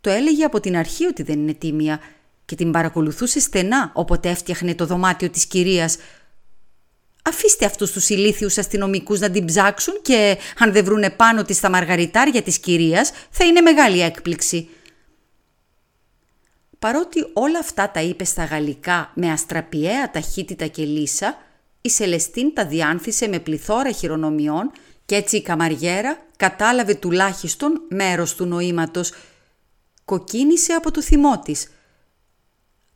Το 0.00 0.10
έλεγε 0.10 0.44
από 0.44 0.60
την 0.60 0.76
αρχή 0.76 1.04
ότι 1.04 1.22
δεν 1.22 1.38
είναι 1.38 1.54
τίμια 1.54 2.00
και 2.44 2.54
την 2.54 2.70
παρακολουθούσε 2.70 3.40
στενά 3.40 3.90
όποτε 3.94 4.28
έφτιαχνε 4.28 4.74
το 4.74 4.86
δωμάτιο 4.86 5.30
της 5.30 5.46
κυρίας 5.46 5.96
Αφήστε 7.28 7.64
αυτούς 7.64 7.92
τους 7.92 8.08
ηλίθιους 8.08 8.58
αστυνομικούς 8.58 9.20
να 9.20 9.30
την 9.30 9.44
ψάξουν 9.44 9.94
και 10.02 10.38
αν 10.58 10.72
δεν 10.72 10.84
βρούνε 10.84 11.10
πάνω 11.10 11.42
της 11.42 11.60
τα 11.60 11.70
μαργαριτάρια 11.70 12.42
της 12.42 12.58
κυρίας 12.58 13.12
θα 13.30 13.44
είναι 13.44 13.60
μεγάλη 13.60 14.00
έκπληξη. 14.00 14.68
Παρότι 16.78 17.26
όλα 17.32 17.58
αυτά 17.58 17.90
τα 17.90 18.00
είπε 18.00 18.24
στα 18.24 18.44
γαλλικά 18.44 19.10
με 19.14 19.30
αστραπιαία 19.30 20.10
ταχύτητα 20.10 20.66
και 20.66 20.84
λύσα, 20.84 21.38
η 21.80 21.90
Σελεστίν 21.90 22.54
τα 22.54 22.66
διάνθησε 22.66 23.28
με 23.28 23.38
πληθώρα 23.38 23.92
χειρονομιών 23.92 24.70
και 25.04 25.14
έτσι 25.14 25.36
η 25.36 25.42
καμαριέρα 25.42 26.18
κατάλαβε 26.36 26.94
τουλάχιστον 26.94 27.82
μέρος 27.88 28.34
του 28.34 28.44
νοήματος. 28.44 29.12
Κοκκίνησε 30.04 30.72
από 30.72 30.90
το 30.90 31.02
θυμό 31.02 31.38
της. 31.38 31.68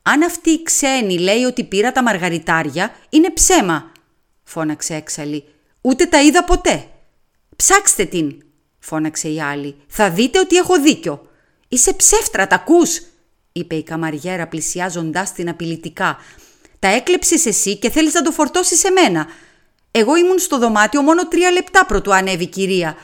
«Αν 0.01 0.23
αυτή 0.23 0.49
η 0.49 0.63
ξένη 0.63 1.19
λέει 1.19 1.43
ότι 1.43 1.63
πήρα 1.63 1.91
τα 1.91 2.03
μαργαριτάρια, 2.03 2.91
είναι 3.09 3.31
ψέμα», 3.31 3.91
φώναξε 4.49 4.95
έξαλλη. 4.95 5.43
Ούτε 5.81 6.05
τα 6.05 6.21
είδα 6.21 6.43
ποτέ. 6.43 6.87
Ψάξτε 7.55 8.05
την, 8.05 8.43
φώναξε 8.79 9.29
η 9.29 9.41
άλλη. 9.41 9.75
Θα 9.87 10.09
δείτε 10.09 10.39
ότι 10.39 10.55
έχω 10.55 10.81
δίκιο. 10.81 11.27
Είσαι 11.67 11.93
ψεύτρα, 11.93 12.47
τα 12.47 12.55
ακούς, 12.55 13.01
είπε 13.51 13.75
η 13.75 13.83
καμαριέρα 13.83 14.47
πλησιάζοντάς 14.47 15.33
την 15.33 15.49
απειλητικά. 15.49 16.17
Τα 16.79 16.87
έκλεψες 16.87 17.45
εσύ 17.45 17.77
και 17.77 17.89
θέλεις 17.89 18.13
να 18.13 18.21
το 18.21 18.31
φορτώσεις 18.31 18.79
σε 18.79 18.91
μένα. 18.91 19.27
Εγώ 19.91 20.15
ήμουν 20.15 20.39
στο 20.39 20.57
δωμάτιο 20.57 21.01
μόνο 21.01 21.27
τρία 21.27 21.51
λεπτά 21.51 21.85
πρωτού 21.85 22.13
ανέβει 22.13 22.43
η 22.43 22.47
κυρία. 22.47 22.97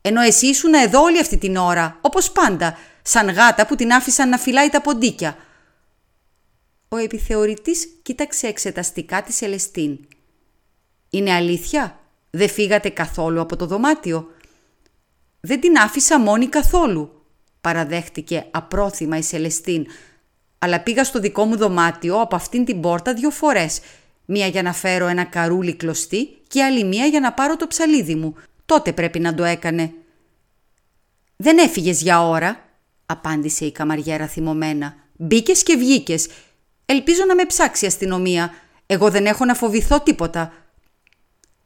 Ενώ 0.00 0.20
εσύ 0.20 0.46
ήσουν 0.46 0.74
εδώ 0.74 1.02
όλη 1.02 1.18
αυτή 1.18 1.36
την 1.36 1.56
ώρα, 1.56 1.98
όπως 2.00 2.32
πάντα, 2.32 2.78
σαν 3.02 3.30
γάτα 3.30 3.66
που 3.66 3.74
την 3.74 3.92
άφησαν 3.92 4.28
να 4.28 4.38
φυλάει 4.38 4.68
τα 4.68 4.80
ποντίκια. 4.80 5.36
Ο 6.88 6.96
επιθεωρητής 6.96 7.88
κοίταξε 8.02 8.46
εξεταστικά 8.46 9.22
τη 9.22 9.32
Σελεστίν. 9.32 10.07
Είναι 11.10 11.32
αλήθεια, 11.32 11.98
δεν 12.30 12.48
φύγατε 12.48 12.88
καθόλου 12.88 13.40
από 13.40 13.56
το 13.56 13.66
δωμάτιο; 13.66 14.30
Δεν 15.40 15.60
την 15.60 15.78
άφησα 15.78 16.20
μόνη 16.20 16.46
καθόλου, 16.46 17.24
παραδέχτηκε 17.60 18.46
απρόθυμα 18.50 19.16
η 19.16 19.22
Σελεστίν, 19.22 19.86
αλλά 20.58 20.80
πήγα 20.80 21.04
στο 21.04 21.18
δικό 21.18 21.44
μου 21.44 21.56
δωμάτιο 21.56 22.20
από 22.20 22.36
αυτήν 22.36 22.64
την 22.64 22.80
πόρτα 22.80 23.14
δύο 23.14 23.30
φορές, 23.30 23.80
μία 24.24 24.46
για 24.46 24.62
να 24.62 24.72
φέρω 24.72 25.06
ένα 25.06 25.24
καρούλι 25.24 25.74
κλωστή 25.74 26.28
και 26.48 26.62
άλλη 26.62 26.84
μία 26.84 27.06
για 27.06 27.20
να 27.20 27.32
πάρω 27.32 27.56
το 27.56 27.66
ψαλίδι 27.66 28.14
μου. 28.14 28.34
Τότε 28.66 28.92
πρέπει 28.92 29.18
να 29.18 29.34
το 29.34 29.44
έκανε. 29.44 29.92
«Δεν 31.36 31.58
έφυγες 31.58 32.02
για 32.02 32.28
ώρα», 32.28 32.64
απάντησε 33.06 33.64
η 33.64 33.72
καμαριέρα 33.72 34.26
θυμωμένα. 34.26 34.94
«Μπήκες 35.16 35.62
και 35.62 35.76
βγήκες. 35.76 36.28
Ελπίζω 36.84 37.24
να 37.24 37.34
με 37.34 37.44
ψάξει 37.44 37.84
η 37.84 37.88
αστυνομία. 37.88 38.50
Εγώ 38.86 39.10
δεν 39.10 39.26
έχω 39.26 39.44
να 39.44 39.54
φοβηθώ 39.54 40.00
τίποτα». 40.00 40.52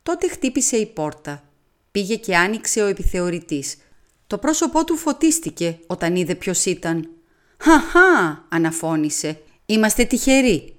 Τότε 0.02 0.28
χτύπησε 0.28 0.76
η 0.76 0.86
πόρτα. 0.86 1.42
Πήγε 1.90 2.16
και 2.16 2.36
άνοιξε 2.36 2.82
ο 2.82 2.86
επιθεωρητής. 2.86 3.76
Το 4.26 4.38
πρόσωπό 4.38 4.84
του 4.84 4.96
φωτίστηκε 4.96 5.78
όταν 5.86 6.16
είδε 6.16 6.34
ποιος 6.34 6.64
ήταν. 6.64 7.08
«Χαχά», 7.58 8.46
αναφώνησε. 8.48 9.40
«Είμαστε 9.66 10.04
τυχεροί. 10.04 10.74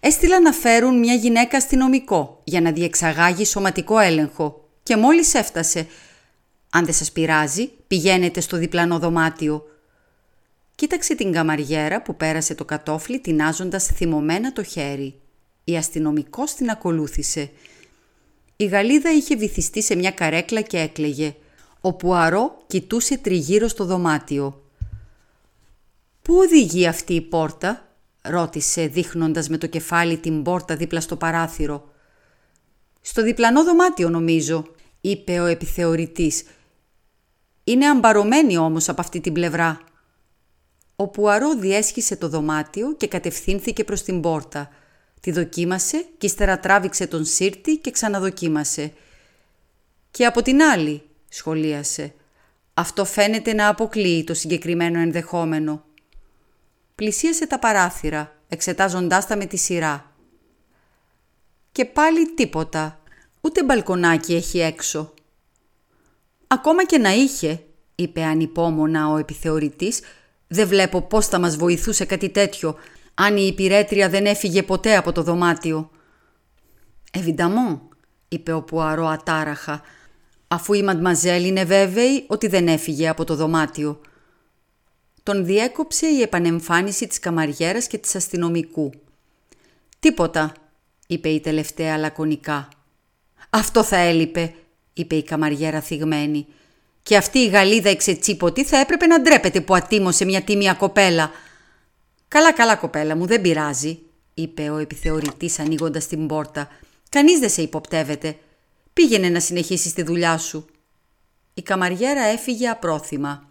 Έστειλα 0.00 0.40
να 0.40 0.52
φέρουν 0.52 0.98
μια 0.98 1.14
γυναίκα 1.14 1.56
αστυνομικό 1.56 2.40
για 2.44 2.60
να 2.60 2.72
διεξαγάγει 2.72 3.44
σωματικό 3.44 3.98
έλεγχο 3.98 4.68
και 4.82 4.96
μόλις 4.96 5.34
έφτασε. 5.34 5.86
Αν 6.70 6.84
δεν 6.84 6.94
σας 6.94 7.12
πειράζει, 7.12 7.70
πηγαίνετε 7.86 8.40
στο 8.40 8.56
διπλανό 8.56 8.98
δωμάτιο. 8.98 9.64
Κοίταξε 10.74 11.14
την 11.14 11.32
καμαριέρα 11.32 12.02
που 12.02 12.16
πέρασε 12.16 12.54
το 12.54 12.64
κατόφλι 12.64 13.20
τεινάζοντας 13.20 13.86
θυμωμένα 13.86 14.52
το 14.52 14.62
χέρι. 14.62 15.14
Η 15.64 15.76
αστυνομικός 15.76 16.54
την 16.54 16.70
ακολούθησε. 16.70 17.50
Η 18.56 18.64
Γαλίδα 18.64 19.12
είχε 19.12 19.36
βυθιστεί 19.36 19.82
σε 19.82 19.94
μια 19.94 20.10
καρέκλα 20.10 20.60
και 20.60 20.78
έκλαιγε. 20.78 21.34
Ο 21.80 21.92
Πουαρό 21.92 22.56
κοιτούσε 22.66 23.18
τριγύρω 23.18 23.68
στο 23.68 23.84
δωμάτιο. 23.84 24.64
«Πού 26.22 26.34
οδηγεί 26.36 26.86
αυτή 26.86 27.14
η 27.14 27.20
πόρτα» 27.20 27.88
ρώτησε 28.22 28.86
δείχνοντας 28.86 29.48
με 29.48 29.58
το 29.58 29.66
κεφάλι 29.66 30.18
την 30.18 30.42
πόρτα 30.42 30.76
δίπλα 30.76 31.00
στο 31.00 31.16
παράθυρο. 31.16 31.90
«Στο 33.00 33.22
διπλανό 33.22 33.64
δωμάτιο 33.64 34.08
νομίζω», 34.08 34.64
είπε 35.00 35.40
ο 35.40 35.44
επιθεωρητής. 35.44 36.44
«Είναι 37.64 37.88
αμπαρωμένη 37.88 38.56
όμως 38.56 38.88
από 38.88 39.00
αυτή 39.00 39.20
την 39.20 39.32
πλευρά». 39.32 39.80
Ο 40.96 41.08
Πουαρό 41.08 41.54
διέσχισε 41.54 42.16
το 42.16 42.28
δωμάτιο 42.28 42.94
και 42.94 43.08
κατευθύνθηκε 43.08 43.84
προς 43.84 44.02
την 44.02 44.20
πόρτα. 44.20 44.68
Τη 45.20 45.30
δοκίμασε 45.30 46.06
και 46.18 46.26
ύστερα 46.26 46.60
τράβηξε 46.60 47.06
τον 47.06 47.24
σύρτη 47.24 47.76
και 47.76 47.90
ξαναδοκίμασε. 47.90 48.92
«Και 50.10 50.26
από 50.26 50.42
την 50.42 50.62
άλλη», 50.62 51.02
σχολίασε. 51.28 52.14
«Αυτό 52.74 53.04
φαίνεται 53.04 53.52
να 53.52 53.68
αποκλείει 53.68 54.24
το 54.24 54.34
συγκεκριμένο 54.34 54.98
ενδεχόμενο». 54.98 55.84
Πλησίασε 56.94 57.46
τα 57.46 57.58
παράθυρα, 57.58 58.36
εξετάζοντάς 58.48 59.26
τα 59.26 59.36
με 59.36 59.44
τη 59.46 59.56
σειρά. 59.56 60.12
Και 61.72 61.84
πάλι 61.84 62.34
τίποτα, 62.34 63.00
ούτε 63.40 63.64
μπαλκονάκι 63.64 64.34
έχει 64.34 64.58
έξω. 64.58 65.14
«Ακόμα 66.46 66.84
και 66.84 66.98
να 66.98 67.10
είχε», 67.10 67.62
είπε 67.94 68.22
ανυπόμονα 68.22 69.08
ο 69.08 69.16
επιθεωρητής, 69.16 70.00
«δεν 70.46 70.68
βλέπω 70.68 71.02
πώς 71.02 71.26
θα 71.26 71.38
μας 71.38 71.56
βοηθούσε 71.56 72.04
κάτι 72.04 72.28
τέτοιο, 72.28 72.76
αν 73.18 73.36
η 73.36 73.46
υπηρέτρια 73.46 74.08
δεν 74.08 74.26
έφυγε 74.26 74.62
ποτέ 74.62 74.96
από 74.96 75.12
το 75.12 75.22
δωμάτιο». 75.22 75.90
«Εβινταμό», 77.12 77.88
είπε 78.28 78.52
ο 78.52 78.62
Πουαρό 78.62 79.06
ατάραχα, 79.06 79.82
αφού 80.48 80.72
η 80.72 80.82
Μαντμαζέλ 80.82 81.44
είναι 81.44 81.64
βέβαιη 81.64 82.24
ότι 82.26 82.46
δεν 82.46 82.68
έφυγε 82.68 83.08
από 83.08 83.24
το 83.24 83.34
δωμάτιο. 83.34 84.00
Τον 85.22 85.44
διέκοψε 85.44 86.06
η 86.06 86.20
επανεμφάνιση 86.22 87.06
της 87.06 87.18
καμαριέρας 87.18 87.86
και 87.86 87.98
της 87.98 88.14
αστυνομικού. 88.14 88.92
«Τίποτα», 90.00 90.52
είπε 91.06 91.28
η 91.28 91.40
τελευταία 91.40 91.98
λακωνικά. 91.98 92.68
«Αυτό 93.50 93.82
θα 93.82 93.96
έλειπε», 93.96 94.54
είπε 94.92 95.14
η 95.14 95.22
καμαριέρα 95.22 95.80
θυγμένη. 95.80 96.46
«Και 97.02 97.16
αυτή 97.16 97.38
η 97.38 97.46
Γαλλίδα 97.46 97.88
εξετσίποτη 97.88 98.64
θα 98.64 98.76
έπρεπε 98.76 99.06
να 99.06 99.20
ντρέπεται 99.20 99.60
που 99.60 99.74
ατίμωσε 99.74 100.24
μια 100.24 100.42
τίμια 100.42 100.74
κοπέλα». 100.74 101.30
«Καλά, 102.28 102.52
καλά 102.52 102.76
κοπέλα 102.76 103.16
μου, 103.16 103.26
δεν 103.26 103.40
πειράζει», 103.40 103.98
είπε 104.34 104.70
ο 104.70 104.76
επιθεωρητής 104.76 105.58
ανοίγοντας 105.58 106.06
την 106.06 106.26
πόρτα. 106.26 106.68
«Κανείς 107.08 107.38
δεν 107.38 107.50
σε 107.50 107.62
υποπτεύεται. 107.62 108.38
Πήγαινε 108.92 109.28
να 109.28 109.40
συνεχίσεις 109.40 109.92
τη 109.92 110.02
δουλειά 110.02 110.38
σου». 110.38 110.66
Η 111.54 111.62
καμαριέρα 111.62 112.22
έφυγε 112.22 112.68
απρόθυμα. 112.68 113.48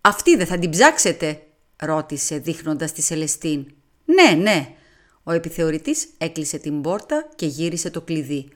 «Αυτή 0.00 0.36
δεν 0.36 0.46
θα 0.46 0.58
την 0.58 0.70
ψάξετε» 0.70 1.42
ρώτησε 1.76 2.38
δείχνοντας 2.38 2.92
τη 2.92 3.02
Σελεστίν. 3.02 3.66
«Ναι, 4.04 4.42
ναι». 4.42 4.74
Ο 5.22 5.32
επιθεωρητής 5.32 6.08
έκλεισε 6.18 6.58
την 6.58 6.80
πόρτα 6.80 7.28
και 7.36 7.46
γύρισε 7.46 7.90
το 7.90 8.00
κλειδί. 8.00 8.48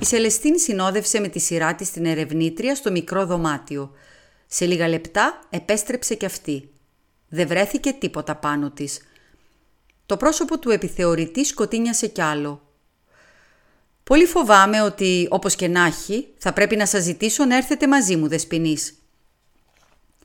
Η 0.00 0.04
Σελεστίν 0.04 0.58
συνόδευσε 0.58 1.20
με 1.20 1.28
τη 1.28 1.38
σειρά 1.38 1.74
της 1.74 1.90
την 1.90 2.06
ερευνήτρια 2.06 2.74
στο 2.74 2.90
μικρό 2.90 3.26
δωμάτιο. 3.26 3.90
Σε 4.46 4.66
λίγα 4.66 4.88
λεπτά 4.88 5.40
επέστρεψε 5.50 6.14
κι 6.14 6.24
αυτή. 6.24 6.71
Δεν 7.34 7.46
βρέθηκε 7.46 7.92
τίποτα 7.92 8.36
πάνω 8.36 8.70
της. 8.70 9.00
Το 10.06 10.16
πρόσωπο 10.16 10.58
του 10.58 10.70
επιθεωρητή 10.70 11.44
σκοτίνιασε 11.44 12.06
κι 12.06 12.20
άλλο. 12.20 12.62
«Πολύ 14.04 14.26
φοβάμαι 14.26 14.82
ότι, 14.82 15.26
όπως 15.30 15.56
και 15.56 15.68
να 15.68 15.84
έχει, 15.84 16.28
θα 16.38 16.52
πρέπει 16.52 16.76
να 16.76 16.86
σας 16.86 17.02
ζητήσω 17.02 17.44
να 17.44 17.56
έρθετε 17.56 17.88
μαζί 17.88 18.16
μου, 18.16 18.28
Δεσποινής», 18.28 18.94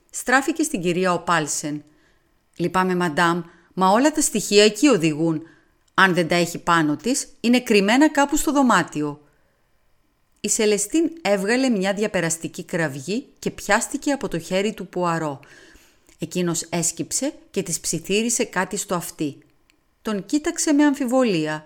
στράφηκε 0.10 0.64
στην 0.64 0.82
κυρία 0.82 1.14
Οπάλσεν. 1.14 1.84
«Λυπάμαι, 2.56 2.96
μαντάμ, 2.96 3.42
μα 3.74 3.90
όλα 3.90 4.12
τα 4.12 4.22
στοιχεία 4.22 4.64
εκεί 4.64 4.88
οδηγούν. 4.88 5.42
Αν 5.94 6.14
δεν 6.14 6.28
τα 6.28 6.36
έχει 6.36 6.58
πάνω 6.58 6.96
της, 6.96 7.28
είναι 7.40 7.60
κρυμμένα 7.60 8.10
κάπου 8.10 8.38
στο 8.38 8.52
δωμάτιο». 8.52 9.22
Η 10.40 10.50
Σελεστίν 10.50 11.12
έβγαλε 11.22 11.70
μια 11.70 11.94
διαπεραστική 11.94 12.64
κραυγή 12.64 13.28
και 13.40 13.52
πιάστηκε 13.52 14.12
από 14.12 14.28
το 14.28 14.40
χέρι 14.40 14.74
του 14.74 14.88
Πουαρό. 14.88 15.40
Εκείνος 16.20 16.62
έσκυψε 16.62 17.34
και 17.52 17.64
της 17.64 17.80
ψιθύρισε 17.80 18.44
κάτι 18.44 18.78
στο 18.78 18.96
αυτί. 18.96 19.38
Τον 20.02 20.26
κοίταξε 20.26 20.74
με 20.74 20.84
αμφιβολία. 20.84 21.66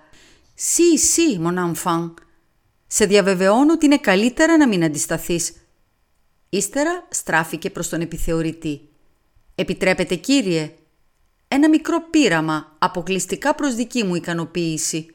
«Σι, 0.56 0.98
σι, 0.98 1.40
mon 1.44 1.74
enfant. 1.74 2.14
Σε 2.88 3.06
διαβεβαιώνω 3.06 3.74
ότι 3.74 3.86
είναι 3.86 3.98
καλύτερα 3.98 4.58
να 4.58 4.68
μην 4.68 4.84
αντισταθείς. 4.84 5.54
Ύστερα 6.50 7.08
στράφηκε 7.10 7.70
προς 7.70 7.90
τον 7.90 8.02
επιθεωρητή. 8.02 8.90
«Επιτρέπετε 9.56 10.16
κύριε» 10.16 10.76
«Ένα 11.48 11.70
μικρό 11.70 12.10
πείραμα, 12.10 12.76
αποκλειστικά 12.80 13.56
προς 13.56 13.76
δική 13.76 14.04
μου 14.04 14.16
ικανοποίηση». 14.16 15.06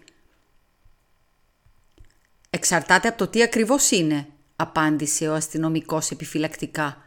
«Εξαρτάται 2.50 3.08
από 3.08 3.18
το 3.18 3.26
τι 3.26 3.42
ακριβώς 3.42 3.90
είναι», 3.90 4.26
απάντησε 4.56 5.28
ο 5.28 5.34
αστυνομικός 5.34 6.10
επιφυλακτικά. 6.10 7.05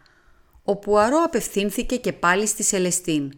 Ο 0.70 0.76
Πουαρό 0.76 1.24
απευθύνθηκε 1.26 1.96
και 1.96 2.14
πάλι 2.14 2.48
στη 2.48 2.64
Σελεστίν. 2.64 3.32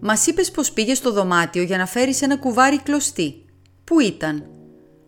«Μας 0.00 0.26
είπες 0.26 0.50
πως 0.50 0.72
πήγες 0.72 0.98
στο 0.98 1.12
δωμάτιο 1.12 1.62
για 1.62 1.76
να 1.76 1.86
φέρεις 1.86 2.22
ένα 2.22 2.36
κουβάρι 2.36 2.78
κλωστή. 2.78 3.44
Πού 3.84 4.00
ήταν» 4.00 4.50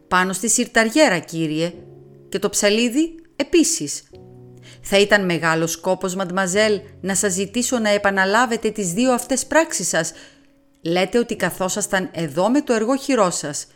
«Πάνω 0.09 0.33
στη 0.33 0.49
σιρταριέρα, 0.49 1.19
κύριε. 1.19 1.73
Και 2.29 2.39
το 2.39 2.49
ψαλίδι 2.49 3.15
επίσης. 3.37 4.03
Θα 4.81 4.99
ήταν 4.99 5.25
μεγάλος 5.25 5.71
σκόπος, 5.71 6.15
μαντμαζέλ, 6.15 6.81
να 7.01 7.15
σας 7.15 7.33
ζητήσω 7.33 7.79
να 7.79 7.89
επαναλάβετε 7.89 8.71
τις 8.71 8.93
δύο 8.93 9.13
αυτές 9.13 9.47
πράξεις 9.47 9.89
σας. 9.89 10.13
Λέτε 10.81 11.19
ότι 11.19 11.37
καθόσασταν 11.37 12.11
εδώ 12.13 12.51
με 12.51 12.63
το 12.63 12.73
εργό 12.73 13.31
σας. 13.31 13.67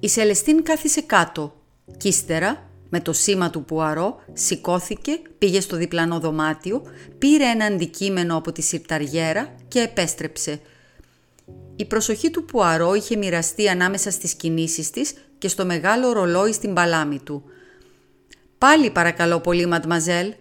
Η 0.00 0.08
Σελεστίν 0.08 0.62
κάθισε 0.62 1.00
κάτω. 1.00 1.54
Κι 1.96 2.08
ύστερα, 2.08 2.69
με 2.90 3.00
το 3.00 3.12
σήμα 3.12 3.50
του 3.50 3.64
Πουαρό, 3.64 4.20
σηκώθηκε, 4.32 5.20
πήγε 5.38 5.60
στο 5.60 5.76
διπλανό 5.76 6.20
δωμάτιο, 6.20 6.82
πήρε 7.18 7.44
ένα 7.44 7.64
αντικείμενο 7.64 8.36
από 8.36 8.52
τη 8.52 8.62
σιρταριέρα 8.62 9.54
και 9.68 9.80
επέστρεψε. 9.80 10.60
Η 11.76 11.84
προσοχή 11.84 12.30
του 12.30 12.44
Πουαρό 12.44 12.94
είχε 12.94 13.16
μοιραστεί 13.16 13.68
ανάμεσα 13.68 14.10
στις 14.10 14.34
κινήσεις 14.34 14.90
της 14.90 15.14
και 15.38 15.48
στο 15.48 15.64
μεγάλο 15.64 16.12
ρολόι 16.12 16.52
στην 16.52 16.74
παλάμη 16.74 17.18
του. 17.18 17.42
«Πάλι 18.58 18.90
παρακαλώ 18.90 19.40
πολύ, 19.40 19.66
μαντμαζέλ», 19.66 20.32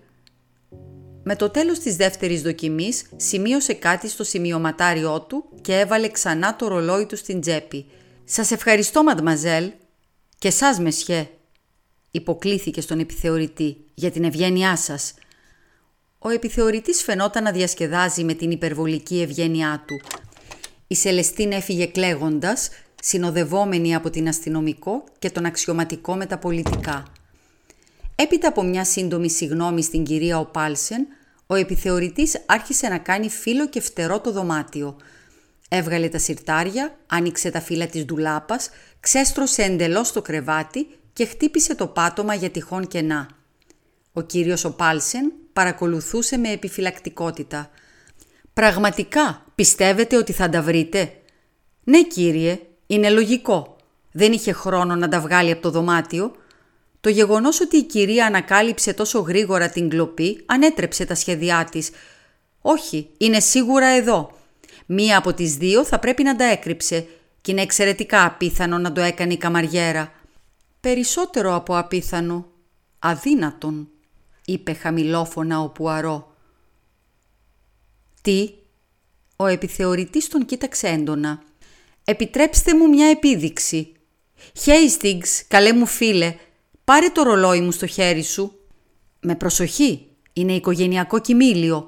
με 1.23 1.35
το 1.35 1.49
τέλος 1.49 1.79
της 1.79 1.95
δεύτερης 1.95 2.41
δοκιμής 2.41 3.05
σημείωσε 3.15 3.73
κάτι 3.73 4.09
στο 4.09 4.23
σημειωματάριό 4.23 5.21
του 5.21 5.45
και 5.62 5.79
έβαλε 5.79 6.09
ξανά 6.09 6.55
το 6.55 6.67
ρολόι 6.67 7.05
του 7.05 7.15
στην 7.15 7.41
τσέπη. 7.41 7.85
«Σας 8.23 8.51
ευχαριστώ, 8.51 9.03
μαντμαζέλ» 9.03 9.71
«Και 10.38 10.49
σας, 10.49 10.79
μεσιέ», 10.79 11.29
υποκλήθηκε 12.12 12.82
στον 12.82 13.00
επιθεωρητή 13.00 13.78
για 13.93 14.12
την 14.12 14.24
ευγένειά 14.24 14.76
σας. 14.76 15.13
Ο 16.19 16.30
επιθεωρητής 16.30 17.04
φαινόταν 17.04 17.43
να 17.43 17.52
διασκεδάζει 17.52 18.24
με 18.24 18.34
την 18.34 18.52
υπερβολική 18.52 19.22
ευγένειά 19.22 19.84
του. 19.88 20.02
Η 20.88 20.95
Σελεστίν 20.95 21.52
έφυγε 21.52 21.86
κλαίγοντας, 21.86 22.69
συνοδευόμενη 23.02 23.95
από 23.95 24.10
την 24.10 24.28
αστυνομικό 24.28 25.04
και 25.19 25.30
τον 25.30 25.45
αξιωματικό 25.45 26.15
με 26.15 26.26
τα 26.26 26.38
πολιτικά. 26.38 27.04
Έπειτα 28.15 28.48
από 28.48 28.63
μια 28.63 28.86
σύντομη 28.86 29.30
συγνώμη 29.30 29.82
στην 29.84 30.04
κυρία 30.04 30.39
Οπάλσεν, 30.39 31.08
ο 31.48 31.56
επιθεωρητής 31.56 32.43
άρχισε 32.45 32.88
να 32.88 32.98
κάνει 32.98 33.30
φύλλο 33.30 33.67
και 33.69 33.82
φτερό 33.82 34.19
το 34.19 34.32
δωμάτιο. 34.32 34.98
Έβγαλε 35.69 36.10
τα 36.10 36.17
συρτάρια, 36.17 36.98
άνοιξε 37.08 37.50
τα 37.50 37.62
φύλλα 37.62 37.88
της 37.88 38.06
ντουλάπας, 38.06 38.69
ξέστρωσε 39.00 39.62
εντελώς 39.62 40.12
το 40.12 40.22
κρεβάτι 40.22 40.88
και 41.13 41.26
χτύπησε 41.26 41.76
το 41.76 41.88
πάτωμα 41.88 42.34
για 42.34 42.50
τυχόν 42.50 42.88
κενά. 42.88 43.30
Ο 44.13 44.22
κύριος 44.22 44.65
Οπάλσεν 44.65 45.32
παρακολουθούσε 45.54 46.38
με 46.38 46.52
επιφυλακτικότητα. 46.52 47.69
«Πραγματικά 48.54 49.45
πιστεύετε 49.56 50.17
ότι 50.17 50.32
θα 50.32 50.50
τα 50.50 50.62
βρείτε» 50.62 51.13
«Ναι 51.84 52.04
κύριε, 52.04 52.60
είναι 52.88 53.10
λογικό. 53.10 53.76
Δεν 54.12 54.32
είχε 54.32 54.52
χρόνο 54.52 54.95
να 54.95 55.08
τα 55.08 55.19
βγάλει 55.19 55.52
από 55.52 55.62
το 55.62 55.72
δωμάτιο. 55.72 56.36
Το 57.02 57.10
γεγονός 57.10 57.62
ότι 57.62 57.78
η 57.78 57.84
κυρία 57.84 58.26
ανακάλυψε 58.26 58.93
τόσο 58.93 59.19
γρήγορα 59.19 59.69
την 59.69 59.89
κλοπή 59.89 60.43
ανέτρεψε 60.45 61.06
τα 61.06 61.15
σχέδιά 61.15 61.67
της. 61.72 61.89
Όχι, 62.62 63.10
είναι 63.17 63.39
σίγουρα 63.39 63.88
εδώ. 63.88 64.32
Μία 64.86 65.17
από 65.17 65.34
τις 65.34 65.56
δύο 65.56 65.86
θα 65.86 66.00
πρέπει 66.00 66.24
να 66.24 66.36
τα 66.36 66.43
έκρυψε 66.43 67.08
και 67.41 67.52
είναι 67.52 67.62
εξαιρετικά 67.62 68.26
απίθανο 68.26 68.78
να 68.78 68.91
το 68.91 69.02
έκανε 69.02 69.34
η 69.34 69.38
καμαριέρα. 69.38 70.12
Περισσότερο 70.80 71.56
από 71.56 71.78
απίθανο. 71.78 72.46
Αδύνατον, 73.00 73.89
είπε 74.46 74.74
χαμηλόφωνα 74.74 75.60
ο 75.60 75.70
Πουαρό. 75.70 76.36
Τι, 78.22 78.54
ο 79.36 79.46
επιθεωρητής 79.46 80.28
τον 80.28 80.46
κοίταξε 80.46 80.88
έντονα. 80.88 81.44
Επιτρέψτε 82.04 82.76
μου 82.76 82.89
μια 82.89 83.08
επίδειξη. 83.08 83.92
Χέιστιγκς, 84.54 85.48
καλέ 85.48 85.74
μου 85.74 85.86
φίλε, 85.86 86.36
πάρε 86.84 87.10
το 87.10 87.24
ρολόι 87.24 87.62
μου 87.62 87.72
στο 87.72 87.86
χέρι 87.86 88.24
σου. 88.24 88.60
Με 89.22 89.36
προσοχή, 89.36 90.08
είναι 90.34 90.54
οικογενειακό 90.54 91.20
κοιμήλιο. 91.20 91.88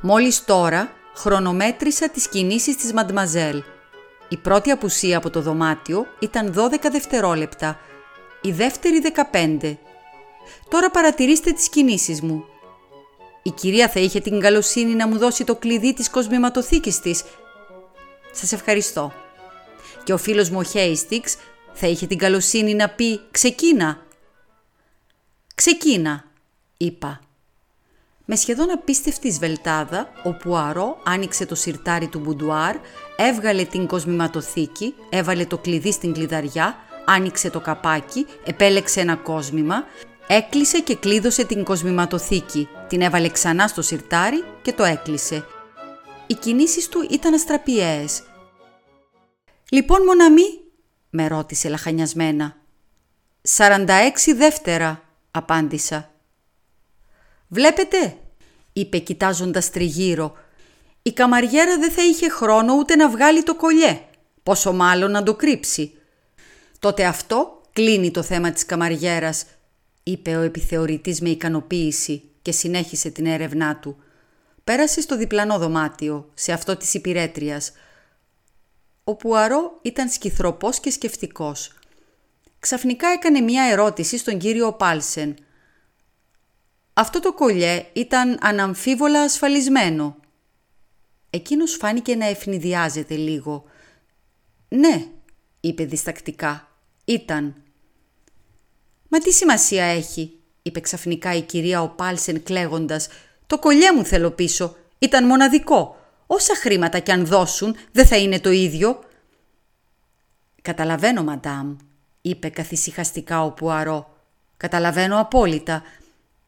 Μόλις 0.00 0.44
τώρα 0.44 0.92
χρονομέτρησα 1.14 2.08
τις 2.08 2.28
κινήσεις 2.28 2.76
της 2.76 2.92
Μαντμαζέλ. 2.92 3.62
Η 4.28 4.36
πρώτη 4.36 4.70
απουσία 4.70 5.16
από 5.16 5.30
το 5.30 5.40
δωμάτιο 5.40 6.06
ήταν 6.18 6.54
12 6.56 6.90
δευτερόλεπτα, 6.90 7.78
η 8.42 8.52
δεύτερη 8.52 9.02
15. 9.32 9.76
Τώρα 10.68 10.90
παρατηρήστε 10.90 11.52
τις 11.52 11.68
κινήσεις 11.68 12.22
μου. 12.22 12.44
Η 13.42 13.50
κυρία 13.50 13.88
θα 13.88 14.00
είχε 14.00 14.20
την 14.20 14.40
καλοσύνη 14.40 14.94
να 14.94 15.08
μου 15.08 15.18
δώσει 15.18 15.44
το 15.44 15.56
κλειδί 15.56 15.94
της 15.94 16.10
κοσμηματοθήκης 16.10 17.00
της 17.00 17.24
σας 18.34 18.52
ευχαριστώ. 18.52 19.12
Και 20.04 20.12
ο 20.12 20.18
φίλος 20.18 20.50
μου 20.50 20.58
ο 20.58 20.62
Χέιστιξ 20.62 21.36
θα 21.72 21.86
είχε 21.86 22.06
την 22.06 22.18
καλοσύνη 22.18 22.74
να 22.74 22.88
πει 22.88 23.20
«Ξεκίνα». 23.30 24.02
«Ξεκίνα», 25.54 26.24
είπα. 26.76 27.20
Με 28.24 28.36
σχεδόν 28.36 28.70
απίστευτη 28.70 29.32
σβελτάδα, 29.32 30.08
ο 30.24 30.32
Πουαρό 30.32 31.00
άνοιξε 31.04 31.46
το 31.46 31.54
σιρτάρι 31.54 32.08
του 32.08 32.18
μπουντουάρ, 32.18 32.76
έβγαλε 33.16 33.64
την 33.64 33.86
κοσμηματοθήκη, 33.86 34.94
έβαλε 35.10 35.46
το 35.46 35.58
κλειδί 35.58 35.92
στην 35.92 36.12
κλειδαριά, 36.12 36.76
άνοιξε 37.04 37.50
το 37.50 37.60
καπάκι, 37.60 38.26
επέλεξε 38.44 39.00
ένα 39.00 39.16
κόσμημα, 39.16 39.84
έκλεισε 40.26 40.80
και 40.80 40.96
κλείδωσε 40.96 41.44
την 41.44 41.64
κοσμηματοθήκη, 41.64 42.68
την 42.88 43.00
έβαλε 43.00 43.28
ξανά 43.28 43.68
στο 43.68 43.82
σιρτάρι 43.82 44.44
και 44.62 44.72
το 44.72 44.84
έκλεισε. 44.84 45.44
Οι 46.26 46.34
κινήσεις 46.34 46.88
του 46.88 47.06
ήταν 47.10 47.34
αστραπιαίες. 47.34 48.22
«Λοιπόν, 49.68 50.02
Μοναμή», 50.04 50.60
με 51.10 51.26
ρώτησε 51.26 51.68
λαχανιασμένα. 51.68 52.56
«46 53.56 53.86
δεύτερα», 54.36 55.02
απάντησα. 55.30 56.10
«Βλέπετε», 57.48 58.16
είπε 58.72 58.98
κοιτάζοντας 58.98 59.70
τριγύρω, 59.70 60.36
«η 61.06 61.12
καμαριέρα 61.12 61.78
δεν 61.78 61.90
θα 61.90 62.02
είχε 62.02 62.28
χρόνο 62.28 62.74
ούτε 62.74 62.96
να 62.96 63.08
βγάλει 63.08 63.42
το 63.42 63.54
κολλιέ, 63.54 64.00
πόσο 64.42 64.72
μάλλον 64.72 65.10
να 65.10 65.22
το 65.22 65.34
κρύψει». 65.34 65.98
«Τότε 66.78 67.04
αυτό 67.04 67.62
κλείνει 67.72 68.10
το 68.10 68.22
θέμα 68.22 68.50
της 68.50 68.66
καμαριέρας», 68.66 69.44
είπε 70.02 70.36
ο 70.36 70.40
επιθεωρητής 70.40 71.20
με 71.20 71.28
ικανοποίηση 71.28 72.22
και 72.42 72.52
συνέχισε 72.52 73.10
την 73.10 73.26
έρευνά 73.26 73.76
του. 73.76 73.96
Πέρασε 74.64 75.00
στο 75.00 75.16
διπλανό 75.16 75.58
δωμάτιο, 75.58 76.30
σε 76.34 76.52
αυτό 76.52 76.76
της 76.76 76.94
υπηρέτριας. 76.94 77.72
Ο 79.04 79.14
Πουαρό 79.14 79.78
ήταν 79.82 80.08
σκυθροπός 80.08 80.80
και 80.80 80.90
σκεφτικός. 80.90 81.72
Ξαφνικά 82.58 83.08
έκανε 83.08 83.40
μία 83.40 83.62
ερώτηση 83.64 84.18
στον 84.18 84.38
κύριο 84.38 84.72
Πάλσεν. 84.72 85.36
Αυτό 86.92 87.20
το 87.20 87.32
κολλιέ 87.32 87.86
ήταν 87.92 88.38
αναμφίβολα 88.40 89.20
ασφαλισμένο. 89.20 90.16
Εκείνος 91.34 91.76
φάνηκε 91.76 92.14
να 92.14 92.26
ευνηδιάζεται 92.26 93.14
λίγο. 93.14 93.64
«Ναι», 94.68 95.06
είπε 95.60 95.84
διστακτικά, 95.84 96.68
«ήταν». 97.04 97.54
«Μα 99.08 99.18
τι 99.18 99.32
σημασία 99.32 99.84
έχει», 99.84 100.38
είπε 100.62 100.80
ξαφνικά 100.80 101.34
η 101.34 101.42
κυρία 101.42 101.82
ο 101.82 101.88
Πάλσεν 101.88 102.42
κλαίγοντας, 102.42 103.08
το 103.46 103.58
κολλιέ 103.58 103.92
μου 103.92 104.04
θέλω 104.04 104.30
πίσω. 104.30 104.76
Ήταν 104.98 105.26
μοναδικό. 105.26 105.96
Όσα 106.26 106.54
χρήματα 106.54 106.98
κι 106.98 107.10
αν 107.10 107.26
δώσουν 107.26 107.76
δεν 107.92 108.06
θα 108.06 108.16
είναι 108.16 108.40
το 108.40 108.50
ίδιο. 108.50 109.04
Καταλαβαίνω, 110.62 111.22
μαντάμ, 111.22 111.76
είπε 112.22 112.48
καθησυχαστικά 112.48 113.44
ο 113.44 113.50
Πουαρό. 113.50 114.16
Καταλαβαίνω 114.56 115.20
απόλυτα. 115.20 115.82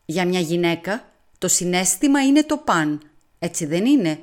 Για 0.04 0.26
μια 0.26 0.40
γυναίκα 0.40 1.12
το 1.38 1.48
συνέστημα 1.48 2.22
είναι 2.22 2.42
το 2.42 2.56
παν. 2.56 3.02
Έτσι 3.38 3.66
δεν 3.66 3.86
είναι. 3.86 4.20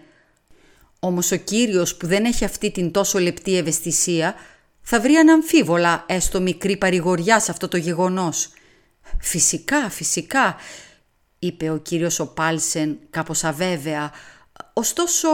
Όμως 1.05 1.31
ο 1.31 1.35
κύριος 1.35 1.95
που 1.95 2.07
δεν 2.07 2.25
έχει 2.25 2.45
αυτή 2.45 2.71
την 2.71 2.91
τόσο 2.91 3.19
λεπτή 3.19 3.57
ευαισθησία 3.57 4.35
θα 4.81 4.99
βρει 4.99 5.15
αναμφίβολα 5.15 6.05
έστω 6.07 6.41
μικρή 6.41 6.77
παρηγοριά 6.77 7.39
σε 7.39 7.51
αυτό 7.51 7.67
το 7.67 7.77
γεγονός. 7.77 8.49
Φυσικά, 9.19 9.89
φυσικά 9.89 10.55
είπε 11.39 11.69
ο 11.69 11.77
κύριος 11.77 12.19
ο 12.19 12.27
Πάλσεν 12.27 12.97
κάπως 13.09 13.43
αβέβαια. 13.43 14.11
Ωστόσο 14.73 15.29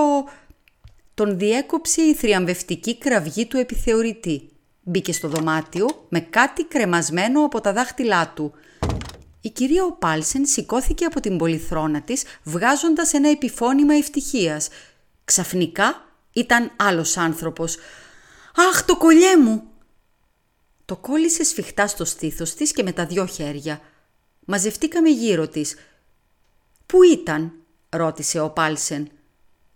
τον 1.13 1.38
διέκοψε 1.38 2.01
η 2.01 2.13
θριαμβευτική 2.13 2.97
κραυγή 2.97 3.45
του 3.45 3.58
επιθεωρητή. 3.58 4.49
Μπήκε 4.82 5.13
στο 5.13 5.27
δωμάτιο 5.27 6.05
με 6.10 6.19
κάτι 6.19 6.63
κρεμασμένο 6.63 7.45
από 7.45 7.62
τα 7.62 7.73
δάχτυλά 7.73 8.32
του. 8.36 8.53
Η 9.41 9.49
κυρία 9.49 9.84
ο 9.84 9.91
Πάλσεν 9.91 10.45
σηκώθηκε 10.45 11.05
από 11.05 11.19
την 11.19 11.38
πολυθρόνα 11.38 12.01
της 12.01 12.23
βγάζοντας 12.43 13.13
ένα 13.13 13.29
επιφώνημα 13.29 13.93
ευτυχίας. 13.93 14.67
Ξαφνικά 15.30 16.06
ήταν 16.34 16.72
άλλος 16.76 17.18
άνθρωπος. 17.18 17.78
«Αχ, 18.56 18.84
το 18.86 18.98
κολλιέ 18.98 19.38
μου!» 19.38 19.63
Το 20.86 20.96
κόλλησε 20.96 21.44
σφιχτά 21.44 21.88
στο 21.88 22.06
στήθος 22.06 22.54
της 22.54 22.72
και 22.72 22.84
με 22.84 22.92
τα 22.92 23.06
δυο 23.06 23.26
χέρια. 23.26 23.82
Μαζευτήκαμε 24.46 25.10
γύρω 25.10 25.48
της. 25.48 25.76
«Πού 26.86 27.04
ήταν» 27.04 27.52
ρώτησε 27.89 28.39
ο 28.39 28.50
Πάλσεν. 28.50 29.12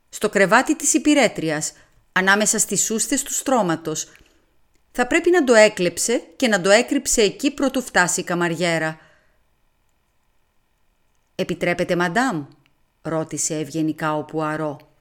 «Στο 0.10 0.30
κρεβάτι 0.30 0.76
της 0.76 0.94
υπηρέτριας, 0.94 1.74
ανάμεσα 2.12 2.60
στις 2.60 2.84
σούστες 2.84 3.24
του 3.24 3.34
στρώματος. 3.34 4.12
Θα 4.92 5.08
πρέπει 5.08 5.30
να 5.30 5.44
το 5.44 5.54
έκλεψε 5.54 6.24
και 6.36 6.48
να 6.48 6.62
το 6.62 6.70
έκρυψε 6.70 7.22
εκεί 7.22 7.52
πρωτού 7.52 7.82
φτάσει 7.82 8.20
η 8.20 8.24
καμαριέρα». 8.24 9.00
«Επιτρέπετε, 11.36 11.96
μαντάμ» 11.96 12.46
ρώτησε 13.02 13.60
ευγενικά 13.60 14.16
ο 14.16 14.24
Πουαρό. 14.24 14.93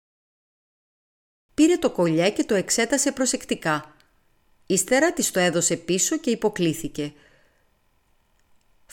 Πήρε 1.63 1.77
το 1.77 1.91
κολλιέ 1.91 2.31
και 2.31 2.45
το 2.45 2.55
εξέτασε 2.55 3.13
προσεκτικά. 3.13 3.95
Ύστερα 4.67 5.13
της 5.13 5.31
το 5.31 5.41
έδωσε 5.41 5.77
πίσω 5.77 6.17
και 6.17 6.31
υποκλήθηκε– 6.31 7.13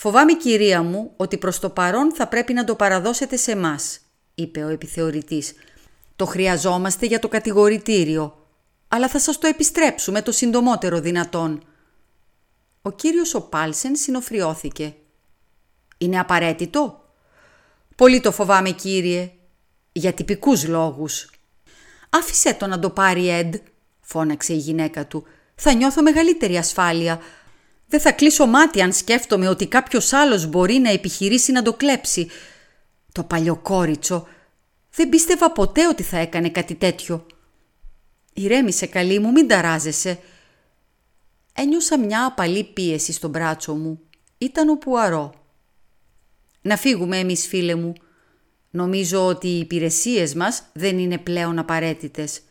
«Φοβάμαι, 0.01 0.34
κυρία 0.34 0.82
μου, 0.84 1.13
ότι 1.17 1.38
προς 1.38 1.60
το 1.60 1.69
παρόν 1.69 2.13
θα 2.13 2.27
πρέπει 2.27 2.53
να 2.53 2.63
το 2.63 2.75
παραδώσετε 2.75 3.38
σε 3.38 3.55
μας», 3.55 3.99
είπε 4.36 4.63
ο 4.63 4.67
επιθεωρητής. 4.67 5.53
«Το 6.15 6.25
χρειαζόμαστε 6.25 7.05
για 7.05 7.19
το 7.19 7.27
κατηγορητήριο, 7.27 8.47
αλλά 8.88 9.08
θα 9.08 9.19
σας 9.19 9.38
το 9.38 9.47
επιστρέψουμε 9.47 10.21
το 10.21 10.32
συντομότερο 10.32 10.99
δυνατόν». 10.99 11.63
Ο 12.82 12.91
κύριος 12.91 13.34
ο 13.34 13.41
Πάλσεν 13.41 13.95
συνοφριώθηκε. 13.95 14.95
«Είναι 15.97 16.19
απαραίτητο» 16.19 17.03
«Πολύ 17.95 18.19
το 18.21 18.32
φοβάμαι, 18.32 18.71
κύριε, 18.71 19.32
για 19.91 20.13
τυπικούς 20.13 20.67
λόγους». 20.67 21.29
«Άφησέ 22.10 22.54
το 22.54 22.67
να 22.67 22.80
το 22.80 22.89
πάρει, 22.89 23.30
Εντ», 23.30 23.56
φώναξε 24.02 24.54
η 24.54 24.58
γυναίκα 24.58 25.08
του. 25.08 25.24
«Θα 25.56 25.74
νιώθω 25.74 26.02
μεγαλύτερη 26.02 26.58
ασφάλεια. 26.58 27.19
Δεν 27.88 28.00
θα 28.00 28.12
κλείσω 28.12 28.45
μάτι 28.45 28.82
αν 28.82 28.93
σκέφτομαι 28.93 29.48
ότι 29.48 29.67
κάποιος 29.67 30.13
άλλος 30.13 30.48
μπορεί 30.48 30.74
να 30.74 30.89
επιχειρήσει 30.89 31.52
να 31.52 31.62
το 31.62 31.74
κλέψει. 31.74 32.30
Το 33.12 33.24
παλιοκόριτσο. 33.24 34.28
Δεν 34.91 35.10
πίστευα 35.10 35.52
ποτέ 35.52 35.88
ότι 35.88 36.04
θα 36.04 36.17
έκανε 36.17 36.50
κάτι 36.50 36.76
τέτοιο. 36.76 37.26
Ηρέμησε 38.34 38.86
καλή 38.86 39.19
μου, 39.19 39.32
μην 39.32 39.48
ταράζεσαι. 39.48 40.19
Ένιωσα 41.54 42.00
μια 42.00 42.26
απαλή 42.26 42.63
πίεση 42.63 43.12
στο 43.12 43.28
μπράτσο 43.28 43.74
μου. 43.74 44.00
Ήταν 44.38 44.69
ο 44.69 44.76
Πουαρό. 44.76 45.34
Να 46.62 46.78
φύγουμε 46.78 47.17
εμείς 47.17 47.48
φίλε 47.48 47.76
μου. 47.76 47.93
Νομίζω 48.71 49.25
ότι 49.25 49.47
οι 49.47 49.60
υπηρεσίες 49.60 50.36
μας 50.36 50.63
δεν 50.73 50.99
είναι 50.99 51.17
πλέον 51.17 51.60
απαραίτητες. 51.60 52.41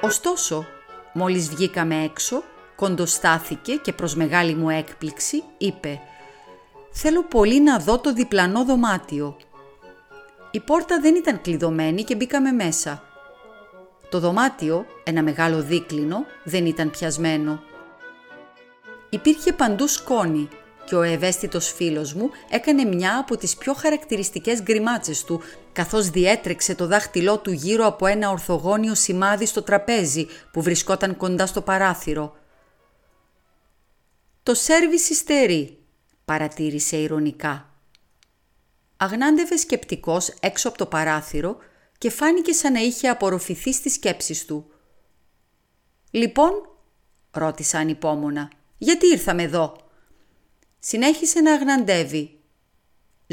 Ωστόσο, 0.00 0.66
μόλις 1.12 1.48
βγήκαμε 1.48 2.04
έξω, 2.04 2.42
κοντοστάθηκε 2.76 3.74
και 3.74 3.92
προς 3.92 4.14
μεγάλη 4.14 4.54
μου 4.54 4.70
έκπληξη 4.70 5.42
είπε 5.58 6.00
«Θέλω 6.90 7.24
πολύ 7.24 7.60
να 7.60 7.78
δω 7.78 7.98
το 7.98 8.12
διπλανό 8.12 8.64
δωμάτιο». 8.64 9.36
Η 10.50 10.60
πόρτα 10.60 11.00
δεν 11.00 11.14
ήταν 11.14 11.40
κλειδωμένη 11.40 12.02
και 12.02 12.14
μπήκαμε 12.14 12.52
μέσα. 12.52 13.11
Το 14.12 14.20
δωμάτιο, 14.20 14.86
ένα 15.04 15.22
μεγάλο 15.22 15.62
δίκλινο, 15.62 16.26
δεν 16.44 16.66
ήταν 16.66 16.90
πιασμένο. 16.90 17.62
Υπήρχε 19.10 19.52
παντού 19.52 19.86
σκόνη 19.86 20.48
και 20.84 20.94
ο 20.94 21.02
ευαίσθητος 21.02 21.72
φίλος 21.72 22.14
μου 22.14 22.30
έκανε 22.50 22.84
μια 22.84 23.18
από 23.18 23.36
τις 23.36 23.56
πιο 23.56 23.72
χαρακτηριστικές 23.72 24.62
γκριμάτσες 24.62 25.24
του, 25.24 25.40
καθώς 25.72 26.10
διέτρεξε 26.10 26.74
το 26.74 26.86
δάχτυλό 26.86 27.38
του 27.38 27.50
γύρω 27.50 27.86
από 27.86 28.06
ένα 28.06 28.30
ορθογώνιο 28.30 28.94
σημάδι 28.94 29.46
στο 29.46 29.62
τραπέζι 29.62 30.26
που 30.52 30.62
βρισκόταν 30.62 31.16
κοντά 31.16 31.46
στο 31.46 31.62
παράθυρο. 31.62 32.36
«Το 34.42 34.54
σέρβις 34.54 35.10
υστερεί», 35.10 35.78
παρατήρησε 36.24 36.96
ηρωνικά. 36.96 37.70
Αγνάντευε 38.96 39.56
σκεπτικός 39.56 40.34
έξω 40.40 40.68
από 40.68 40.78
το 40.78 40.86
παράθυρο 40.86 41.56
και 42.02 42.10
φάνηκε 42.10 42.52
σαν 42.52 42.72
να 42.72 42.80
είχε 42.80 43.08
απορροφηθεί 43.08 43.72
στις 43.72 43.92
σκέψεις 43.92 44.44
του. 44.44 44.70
«Λοιπόν», 46.10 46.50
ρώτησα 47.30 47.78
ανυπόμονα, 47.78 48.50
«γιατί 48.78 49.06
ήρθαμε 49.06 49.42
εδώ» 49.42 49.76
συνέχισε 50.78 51.40
να 51.40 51.52
αγναντεύει. 51.52 52.40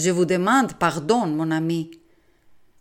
«Je 0.01 0.13
vous 0.13 0.25
demande 0.25 0.69
pardon, 0.79 1.38
mon 1.39 1.51
ami». 1.51 1.88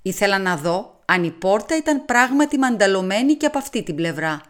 Ήθελα 0.02 0.38
να 0.38 0.56
δω 0.56 1.00
αν 1.04 1.24
η 1.24 1.30
πόρτα 1.30 1.76
ήταν 1.76 2.04
πράγματι 2.04 2.58
μανταλωμένη 2.58 3.34
και 3.34 3.46
από 3.46 3.58
αυτή 3.58 3.82
την 3.82 3.94
πλευρά. 3.94 4.42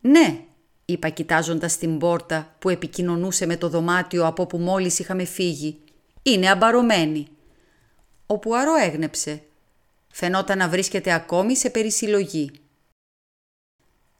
«Ναι», 0.00 0.44
είπα 0.84 1.08
κοιτάζοντας 1.08 1.76
την 1.76 1.98
πόρτα 1.98 2.56
που 2.58 2.68
επικοινωνούσε 2.68 3.46
με 3.46 3.56
το 3.56 3.68
δωμάτιο 3.68 4.26
από 4.26 4.46
που 4.46 4.58
μόλις 4.58 4.98
είχαμε 4.98 5.24
φύγει. 5.24 5.80
«Είναι 6.22 6.50
αμπαρωμένη». 6.50 7.29
Ο 8.30 8.38
Πουαρό 8.38 8.74
έγνεψε. 8.74 9.42
Φαινόταν 10.08 10.58
να 10.58 10.68
βρίσκεται 10.68 11.12
ακόμη 11.12 11.56
σε 11.56 11.70
περισυλλογή. 11.70 12.50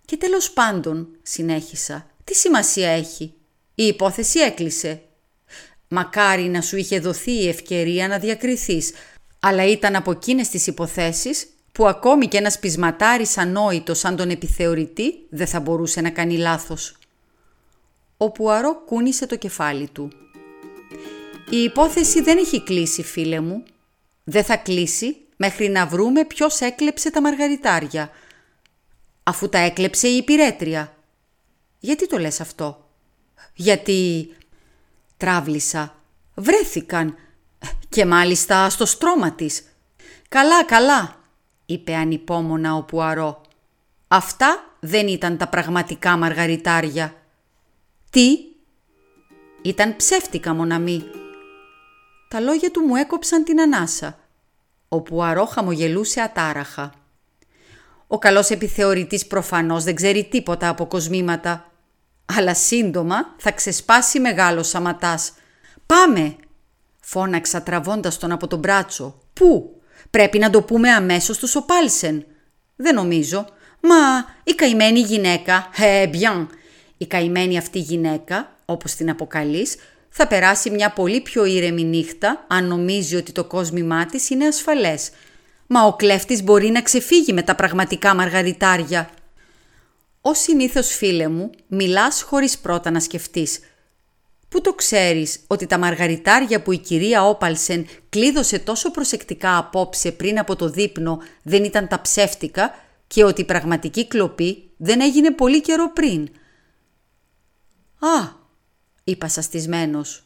«Και 0.04 0.16
τέλος 0.16 0.50
πάντων», 0.50 1.08
συνέχισα, 1.22 2.10
«τι 2.24 2.34
σημασία 2.34 2.88
έχει; 2.88 3.34
Η 3.74 3.86
υπόθεση 3.86 4.38
έκλεισε. 4.38 5.02
Μακάρι 5.88 6.42
να 6.42 6.60
σου 6.60 6.76
είχε 6.76 7.00
δοθεί 7.00 7.30
η 7.30 7.48
ευκαιρία 7.48 8.08
να 8.08 8.18
διακριθείς, 8.18 8.92
αλλά 9.40 9.66
ήταν 9.66 9.96
από 9.96 10.10
εκείνες 10.10 10.48
τις 10.48 10.66
υποθέσεις 10.66 11.48
που 11.72 11.86
ακόμη 11.86 12.28
και 12.28 12.36
ένας 12.36 12.58
πεισματάρης 12.58 13.38
ανόητος 13.38 13.98
σαν 13.98 14.16
τον 14.16 14.30
επιθεωρητή 14.30 15.26
δεν 15.28 15.46
θα 15.46 15.60
μπορούσε 15.60 16.00
να 16.00 16.10
κάνει 16.10 16.36
λάθος. 16.36 16.96
Ο 18.16 18.30
Πουαρό 18.30 18.84
κούνησε 18.84 19.26
το 19.26 19.36
κεφάλι 19.36 19.88
του. 19.88 20.10
«Η 21.50 21.56
υπόθεση 21.56 22.20
δεν 22.20 22.38
έχει 22.38 22.62
κλείσει, 22.62 23.02
φίλε 23.02 23.40
μου. 23.40 23.64
Δεν 24.30 24.44
θα 24.44 24.56
κλείσει 24.56 25.16
μέχρι 25.36 25.68
να 25.68 25.86
βρούμε 25.86 26.24
ποιος 26.24 26.60
έκλεψε 26.60 27.10
τα 27.10 27.20
μαργαριτάρια. 27.20 28.10
Αφού 29.22 29.48
τα 29.48 29.58
έκλεψε 29.58 30.08
η 30.08 30.16
υπηρέτρια. 30.16 30.96
Γιατί 31.78 32.06
το 32.06 32.18
λες 32.18 32.40
αυτό» 32.40 32.84
γιατί 33.60 34.32
τράβλησα. 35.16 35.94
Βρέθηκαν 36.34 37.16
και 37.88 38.06
μάλιστα 38.06 38.70
στο 38.70 38.86
στρώμα 38.86 39.32
της. 39.32 39.62
«Καλά, 40.28 40.64
καλά», 40.64 41.16
είπε 41.66 41.94
ανυπόμονα 41.94 42.74
ο 42.74 42.82
Πουαρό. 42.82 43.40
«Αυτά 44.08 44.76
δεν 44.80 45.08
ήταν 45.08 45.36
τα 45.36 45.48
πραγματικά 45.48 46.16
μαργαριτάρια». 46.16 47.14
«Τι» 48.10 48.38
«Ήταν 49.62 49.96
ψεύτικα, 49.96 50.54
μοναμή». 50.54 51.04
Τα 52.28 52.40
λόγια 52.40 52.70
του 52.70 52.80
μου 52.80 52.96
έκοψαν 52.96 53.44
την 53.44 53.60
ανάσα. 53.60 54.18
Ο 54.92 55.00
Πουαρό 55.00 55.44
χαμογελούσε 55.44 56.20
ατάραχα. 56.20 56.92
Ο 58.06 58.18
καλός 58.18 58.50
επιθεωρητής 58.50 59.26
προφανώς 59.26 59.84
δεν 59.84 59.94
ξέρει 59.94 60.24
τίποτα 60.24 60.68
από 60.68 60.86
κοσμήματα 60.86 61.70
αλλά 62.36 62.54
σύντομα 62.54 63.34
θα 63.38 63.52
ξεσπάσει 63.52 64.20
μεγάλος 64.20 64.68
σαματάς. 64.68 65.32
«Πάμε!» 65.86 66.36
φώναξα 67.00 67.62
τραβώντας 67.62 68.18
τον 68.18 68.32
από 68.32 68.46
τον 68.46 68.58
μπράτσο. 68.58 69.18
«Πού; 69.32 69.80
Πρέπει 70.10 70.38
να 70.38 70.50
το 70.50 70.62
πούμε 70.62 70.90
αμέσως 70.90 71.38
του 71.38 71.46
Σοπάλσεν». 71.46 72.26
«Δεν 72.76 72.94
νομίζω. 72.94 73.46
Μα 73.80 73.96
η 74.44 74.52
καημένη 74.52 75.00
γυναίκα, 75.00 75.68
ε, 75.76 76.10
bien, 76.12 76.46
η 76.96 77.06
καημένη 77.06 77.58
αυτή 77.58 77.78
γυναίκα, 77.78 78.56
όπως 78.64 78.94
την 78.94 79.10
αποκαλείς, 79.10 79.76
θα 80.10 80.26
περάσει 80.26 80.70
μια 80.70 80.90
πολύ 80.90 81.20
πιο 81.20 81.44
ήρεμη 81.44 81.84
νύχτα 81.84 82.44
αν 82.48 82.66
νομίζει 82.66 83.16
ότι 83.16 83.32
το 83.32 83.44
κόσμημά 83.44 84.06
της 84.06 84.30
είναι 84.30 84.46
ασφαλές. 84.46 85.10
Μα 85.66 85.82
ο 85.82 85.96
κλέφτης 85.96 86.42
μπορεί 86.42 86.68
να 86.70 86.82
ξεφύγει 86.82 87.32
με 87.32 87.42
τα 87.42 87.54
πραγματικά 87.54 88.14
μαργαριτάρια. 88.14 89.10
«Ω 90.20 90.34
συνήθως 90.34 90.94
φίλε 90.94 91.28
μου, 91.28 91.50
μιλάς 91.66 92.22
χωρίς 92.22 92.58
πρώτα 92.58 92.90
να 92.90 93.00
σκεφτείς. 93.00 93.60
Πού 94.48 94.60
το 94.60 94.72
ξέρεις 94.72 95.40
ότι 95.46 95.66
τα 95.66 95.78
μαργαριτάρια 95.78 96.62
που 96.62 96.72
η 96.72 96.78
κυρία 96.78 97.24
Όπαλσεν 97.24 97.86
κλείδωσε 98.08 98.58
τόσο 98.58 98.90
προσεκτικά 98.90 99.56
απόψε 99.56 100.12
πριν 100.12 100.38
από 100.38 100.56
το 100.56 100.68
δείπνο 100.68 101.22
δεν 101.42 101.64
ήταν 101.64 101.88
τα 101.88 102.00
ψεύτικα 102.00 102.74
και 103.06 103.24
ότι 103.24 103.40
η 103.40 103.44
πραγματική 103.44 104.06
κλοπή 104.08 104.70
δεν 104.76 105.00
έγινε 105.00 105.30
πολύ 105.30 105.60
καιρό 105.60 105.92
πριν». 105.92 106.28
«Α», 107.98 108.39
είπα 109.10 109.28
σαστισμένος. 109.28 110.22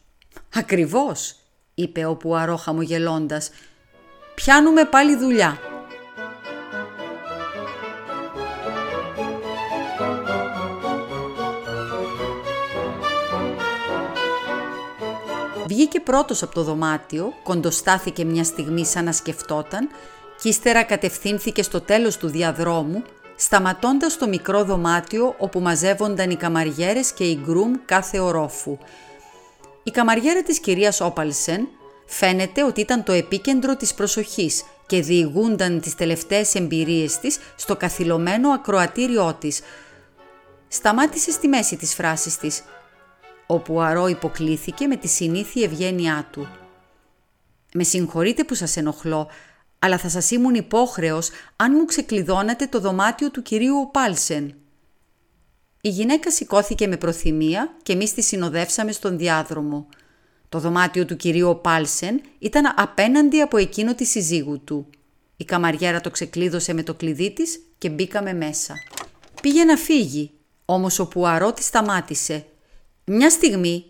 «Ακριβώς», 0.54 1.36
είπε 1.74 2.04
ο 2.04 2.16
Πουαρό 2.16 2.56
χαμογελώντας. 2.56 3.50
«Πιάνουμε 4.34 4.84
πάλι 4.84 5.16
δουλειά». 5.16 5.58
Βγήκε 15.66 16.00
πρώτος 16.00 16.42
από 16.42 16.54
το 16.54 16.62
δωμάτιο, 16.62 17.32
κοντοστάθηκε 17.42 18.24
μια 18.24 18.44
στιγμή 18.44 18.86
σαν 18.86 19.04
να 19.04 19.12
σκεφτόταν 19.12 19.88
και 20.42 20.48
ύστερα 20.48 20.82
κατευθύνθηκε 20.82 21.62
στο 21.62 21.80
τέλος 21.80 22.16
του 22.16 22.28
διαδρόμου, 22.28 23.02
σταματώντας 23.36 24.16
το 24.16 24.28
μικρό 24.28 24.64
δωμάτιο 24.64 25.34
όπου 25.38 25.60
μαζεύονταν 25.60 26.30
οι 26.30 26.36
καμαριέρες 26.36 27.12
και 27.12 27.24
οι 27.24 27.40
γκρουμ 27.44 27.72
κάθε 27.84 28.18
ορόφου. 28.18 28.78
Η 29.82 29.90
καμαριέρα 29.90 30.42
της 30.42 30.60
κυρίας 30.60 31.00
Όπαλσεν 31.00 31.68
φαίνεται 32.06 32.64
ότι 32.64 32.80
ήταν 32.80 33.02
το 33.02 33.12
επίκεντρο 33.12 33.76
της 33.76 33.94
προσοχής 33.94 34.64
και 34.86 35.00
διηγούνταν 35.00 35.80
τις 35.80 35.94
τελευταίες 35.94 36.54
εμπειρίες 36.54 37.18
της 37.18 37.38
στο 37.56 37.76
καθυλωμένο 37.76 38.50
ακροατήριό 38.50 39.36
της. 39.40 39.60
Σταμάτησε 40.68 41.30
στη 41.30 41.48
μέση 41.48 41.76
της 41.76 41.94
φράσης 41.94 42.36
της 42.36 42.62
ο 43.46 43.58
Πουαρό 43.58 44.06
υποκλήθηκε 44.06 44.86
με 44.86 44.96
τη 44.96 45.08
συνήθεια 45.08 45.64
ευγένειά 45.64 46.28
του. 46.30 46.48
«Με 47.74 47.82
συγχωρείτε 47.82 48.44
που 48.44 48.54
σας 48.54 48.76
ενοχλώ, 48.76 49.28
αλλά 49.84 49.98
θα 49.98 50.08
σας 50.08 50.30
ήμουν 50.30 50.54
υπόχρεος 50.54 51.30
αν 51.56 51.72
μου 51.76 51.84
ξεκλειδώνατε 51.84 52.66
το 52.66 52.80
δωμάτιο 52.80 53.30
του 53.30 53.42
κυρίου 53.42 53.88
Πάλσεν». 53.92 54.54
Η 55.80 55.88
γυναίκα 55.88 56.30
σηκώθηκε 56.30 56.86
με 56.86 56.96
προθυμία 56.96 57.76
και 57.82 57.92
εμείς 57.92 58.14
τη 58.14 58.22
συνοδεύσαμε 58.22 58.92
στον 58.92 59.18
διάδρομο. 59.18 59.88
Το 60.48 60.58
δωμάτιο 60.58 61.04
του 61.04 61.16
κυρίου 61.16 61.58
Πάλσεν 61.62 62.20
ήταν 62.38 62.74
απέναντι 62.76 63.40
από 63.40 63.56
εκείνο 63.56 63.94
τη 63.94 64.04
συζύγου 64.04 64.60
του. 64.64 64.86
Η 65.36 65.44
καμαριέρα 65.44 66.00
το 66.00 66.10
ξεκλείδωσε 66.10 66.72
με 66.72 66.82
το 66.82 66.94
κλειδί 66.94 67.32
της 67.32 67.60
και 67.78 67.88
μπήκαμε 67.90 68.32
μέσα. 68.32 68.74
Πήγε 69.42 69.64
να 69.64 69.76
φύγει, 69.76 70.30
όμως 70.64 70.98
ο 70.98 71.08
Πουαρό 71.08 71.52
τη 71.52 71.62
σταμάτησε 71.62 72.46
μια 73.04 73.30
στιγμή 73.30 73.84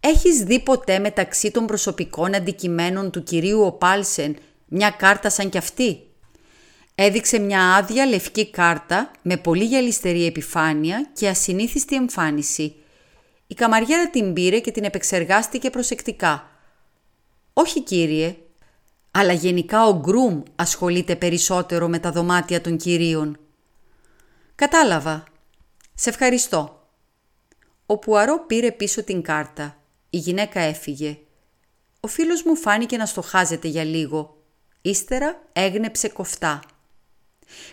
έχεις 0.00 0.42
δει 0.42 0.60
ποτέ 0.60 0.98
μεταξύ 0.98 1.50
των 1.50 1.66
προσωπικών 1.66 2.34
αντικειμένων 2.34 3.10
του 3.10 3.22
κυρίου 3.22 3.62
Οπάλσεν 3.62 4.36
μια 4.66 4.90
κάρτα 4.90 5.30
σαν 5.30 5.48
κι 5.48 5.58
αυτή. 5.58 6.00
Έδειξε 6.94 7.38
μια 7.38 7.74
άδεια 7.74 8.06
λευκή 8.06 8.50
κάρτα 8.50 9.10
με 9.22 9.36
πολύ 9.36 9.64
γυαλιστερή 9.64 10.26
επιφάνεια 10.26 11.10
και 11.12 11.28
ασυνήθιστη 11.28 11.96
εμφάνιση. 11.96 12.74
Η 13.46 13.54
καμαριέρα 13.54 14.10
την 14.10 14.32
πήρε 14.32 14.60
και 14.60 14.70
την 14.70 14.84
επεξεργάστηκε 14.84 15.70
προσεκτικά. 15.70 16.50
«Όχι 17.52 17.82
κύριε, 17.82 18.36
αλλά 19.10 19.32
γενικά 19.32 19.86
ο 19.86 19.98
Γκρουμ 19.98 20.42
ασχολείται 20.56 21.16
περισσότερο 21.16 21.88
με 21.88 21.98
τα 21.98 22.12
δωμάτια 22.12 22.60
των 22.60 22.76
κυρίων». 22.76 23.38
«Κατάλαβα. 24.54 25.24
Σε 25.94 26.08
ευχαριστώ». 26.08 26.88
Ο 27.86 27.98
Πουαρό 27.98 28.44
πήρε 28.46 28.72
πίσω 28.72 29.04
την 29.04 29.22
κάρτα. 29.22 29.76
Η 30.10 30.18
γυναίκα 30.18 30.60
έφυγε. 30.60 31.18
Ο 32.00 32.08
φίλος 32.08 32.42
μου 32.42 32.56
φάνηκε 32.56 32.96
να 32.96 33.06
στοχάζεται 33.06 33.68
για 33.68 33.84
λίγο. 33.84 34.35
Ύστερα 34.86 35.42
έγνεψε 35.52 36.08
κοφτά. 36.08 36.62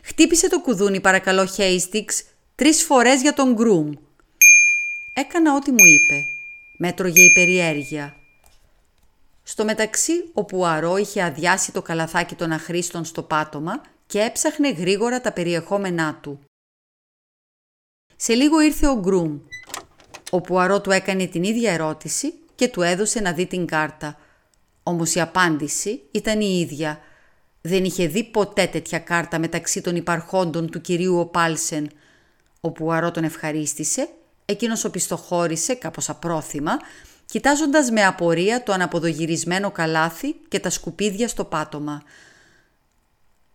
Χτύπησε 0.04 0.49
το 0.49 0.62
κουδούνι 0.62 1.02
παρακαλώ 1.02 1.45
Χέιστιξ 1.45 2.23
τρεις 2.56 2.84
φορές 2.84 3.21
για 3.21 3.34
τον 3.34 3.54
Γκρουμ. 3.54 3.91
Έκανα 5.13 5.56
ό,τι 5.56 5.71
μου 5.71 5.86
είπε. 5.86 6.26
Μέτρωγε 6.78 7.21
η 7.21 7.32
περιέργεια. 7.32 8.15
Στο 9.43 9.65
μεταξύ 9.65 10.13
ο 10.34 10.43
Πουαρό 10.43 10.97
είχε 10.97 11.23
αδειάσει 11.23 11.71
το 11.71 11.82
καλαθάκι 11.82 12.36
των 12.36 12.52
αχρήστων 12.52 13.06
στο 13.06 13.23
πάτωμα 13.23 13.82
και 14.06 14.19
έψαχνε 14.19 14.69
γρήγορα 14.71 15.21
τα 15.21 15.32
περιεχόμενά 15.32 16.19
του. 16.21 16.39
Σε 18.15 18.34
λίγο 18.34 18.60
ήρθε 18.62 18.88
ο 18.88 18.99
Γκρουμ. 18.99 19.39
Ο 20.30 20.41
Πουαρό 20.41 20.82
του 20.82 20.91
έκανε 20.91 21.26
την 21.26 21.43
ίδια 21.43 21.71
ερώτηση 21.71 22.34
και 22.56 22.67
του 22.67 22.82
έδωσε 22.82 23.19
να 23.19 23.34
δει 23.34 23.45
την 23.45 23.65
κάρτα. 23.65 24.17
Όμως 24.83 25.15
η 25.15 25.21
απάντηση 25.21 26.01
ήταν 26.11 26.41
η 26.41 26.59
ίδια. 26.59 26.99
Δεν 27.61 27.83
είχε 27.83 28.07
δει 28.07 28.23
ποτέ 28.23 28.65
τέτοια 28.65 28.99
κάρτα 28.99 29.39
μεταξύ 29.39 29.81
των 29.81 29.95
υπαρχόντων 29.95 30.69
του 30.69 30.81
κυρίου 30.81 31.19
Οπάλσεν. 31.19 31.89
Ο 32.61 32.71
Πουαρό 32.71 33.11
τον 33.11 33.23
ευχαρίστησε, 33.23 34.09
εκείνος 34.45 34.83
οπισθοχώρησε 34.83 35.73
κάπως 35.73 36.09
απρόθυμα, 36.09 36.77
κοιτάζοντας 37.25 37.91
με 37.91 38.05
απορία 38.05 38.63
το 38.63 38.71
αναποδογυρισμένο 38.71 39.71
καλάθι 39.71 40.33
και 40.47 40.59
τα 40.59 40.69
σκουπίδια 40.69 41.27
στο 41.27 41.45
πάτωμα. 41.45 42.03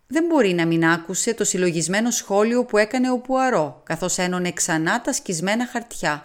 Δεν 0.06 0.24
μπορεί 0.24 0.52
να 0.52 0.66
μην 0.66 0.84
άκουσε 0.86 1.34
το 1.34 1.44
συλλογισμένο 1.44 2.10
σχόλιο 2.10 2.64
που 2.64 2.76
έκανε 2.78 3.10
ο 3.10 3.18
Πουαρό, 3.18 3.82
καθώς 3.84 4.18
ένωνε 4.18 4.52
ξανά 4.52 5.00
τα 5.00 5.12
σκισμένα 5.12 5.66
χαρτιά. 5.66 6.24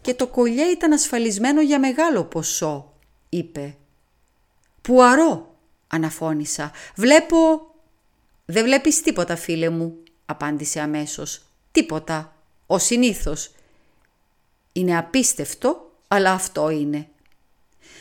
«Και 0.00 0.14
το 0.14 0.26
κολλιέ 0.26 0.64
ήταν 0.64 0.92
ασφαλισμένο 0.92 1.60
για 1.60 1.78
μεγάλο 1.78 2.24
ποσό», 2.24 2.89
είπε. 3.30 3.76
«Πουαρό», 4.82 5.54
αναφώνησα, 5.86 6.72
«βλέπω...» 6.94 7.68
«Δεν 8.44 8.64
βλέπεις 8.64 9.02
τίποτα, 9.02 9.36
φίλε 9.36 9.68
μου», 9.68 9.96
απάντησε 10.26 10.80
αμέσως. 10.80 11.42
«Τίποτα, 11.72 12.36
ο 12.66 12.78
συνήθως». 12.78 13.50
«Είναι 14.72 14.98
απίστευτο, 14.98 15.90
αλλά 16.08 16.32
αυτό 16.32 16.70
είναι». 16.70 17.08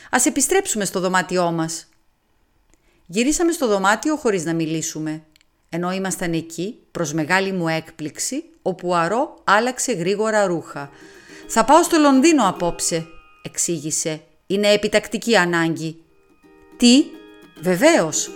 «Ας 0.10 0.26
επιστρέψουμε 0.26 0.86
στο 0.86 1.00
δωμάτιό 1.00 1.52
μας», 1.52 1.90
Γυρίσαμε 3.12 3.52
στο 3.52 3.68
δωμάτιο 3.68 4.16
χωρίς 4.16 4.46
να 4.46 4.54
μιλήσουμε. 4.54 5.24
Ενώ 5.70 5.92
ήμασταν 5.92 6.34
εκεί, 6.34 6.78
προς 6.92 7.14
μεγάλη 7.14 7.52
μου 7.52 7.68
έκπληξη, 7.68 8.44
ο 8.62 8.74
Πουαρό 8.74 9.36
άλλαξε 9.44 9.92
γρήγορα 9.92 10.46
ρούχα. 10.46 10.90
«Θα 11.48 11.66
πάω 11.66 11.84
στο 11.84 11.98
Λονδίνο 11.98 12.48
απόψε», 12.48 13.08
εξήγησε. 13.42 14.22
«Είναι 14.52 14.68
επιτακτική 14.72 15.36
ανάγκη». 15.36 16.02
«Τι» 16.78 17.04
«Βεβαίως». 17.62 18.30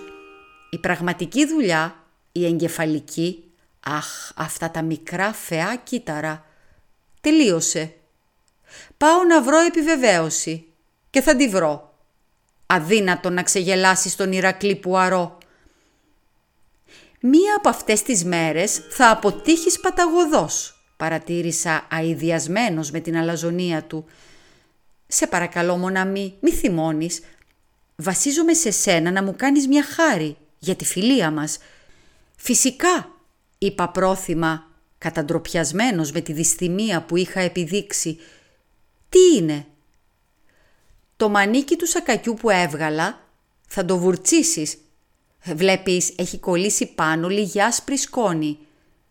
Η 0.70 0.78
πραγματική 0.78 1.48
δουλειά, 1.48 1.96
η 2.32 2.46
εγκεφαλική, 2.46 3.44
αχ, 3.80 4.32
αυτά 4.36 4.72
τα 4.72 4.82
μικρά 4.82 5.34
φαιά 5.34 5.82
κύτταρα. 5.84 6.46
Τελείωσε. 7.22 7.94
Πάω 8.98 9.24
να 9.24 9.42
βρω 9.42 9.60
επιβεβαίωση 9.60 10.66
και 11.10 11.22
θα 11.22 11.36
τη 11.36 11.50
βρω. 11.50 11.94
Αδύνατο 12.66 13.30
να 13.30 13.44
ξεγελάσει 13.44 14.18
τον 14.18 14.32
Ηρακλή 14.32 14.76
Πουαρό. 14.76 15.38
Μία 17.20 17.56
από 17.58 17.70
αυτές 17.70 18.02
τις 18.02 18.26
μέρες 18.26 18.82
θα 18.90 19.10
αποτύχεις 19.10 19.80
παταγωδός, 19.80 20.84
παρατήρησα 20.98 21.88
αηδιασμένος 21.92 22.92
με 22.92 23.00
την 23.00 23.18
αλαζονία 23.18 23.84
του. 23.84 24.06
Σε 25.16 25.28
παρακαλώ 25.28 25.78
μοναμή, 25.78 26.34
μη 26.40 26.52
θυμώνεις. 26.52 27.22
Βασίζομαι 27.96 28.54
σε 28.54 28.72
σένα 28.72 29.12
να 29.12 29.24
μου 29.24 29.36
κάνεις 29.36 29.68
μια 29.68 29.84
χάρη 29.84 30.38
για 30.60 30.76
τη 30.76 30.86
φιλία 30.86 31.32
μας. 31.32 31.58
Φυσικά, 32.36 33.12
είπα 33.58 33.90
πρόθυμα, 33.90 34.68
καταντροπιασμένος 34.98 36.12
με 36.12 36.22
τη 36.22 36.34
δυσθυμία 36.34 37.02
που 37.02 37.16
είχα 37.16 37.40
επιδείξει. 37.40 38.20
Τι 39.10 39.20
είναι, 39.38 39.66
το 41.16 41.30
μανίκι 41.30 41.76
του 41.76 41.88
σακακιού 41.88 42.34
που 42.34 42.50
έβγαλα 42.50 43.20
θα 43.68 43.86
το 43.86 43.98
βουρτσίσεις. 43.98 44.78
Βλέπεις, 45.44 46.14
έχει 46.18 46.40
κολλήσει 46.40 46.86
πάνω 46.86 47.28
λίγη 47.28 47.62
άσπρη 47.62 47.98
σκόνη. 47.98 48.58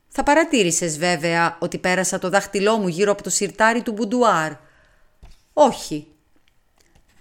Θα 0.09 0.23
παρατήρησες 0.23 0.99
βέβαια 0.99 1.57
ότι 1.61 1.79
πέρασα 1.79 2.19
το 2.19 2.29
δάχτυλό 2.29 2.77
μου 2.79 2.89
γύρω 2.89 3.13
από 3.13 3.23
το 3.23 3.31
σιρτάρι 3.31 3.83
του 3.83 3.93
μπουντουάρ. 3.93 4.71
Όχι. 5.53 6.07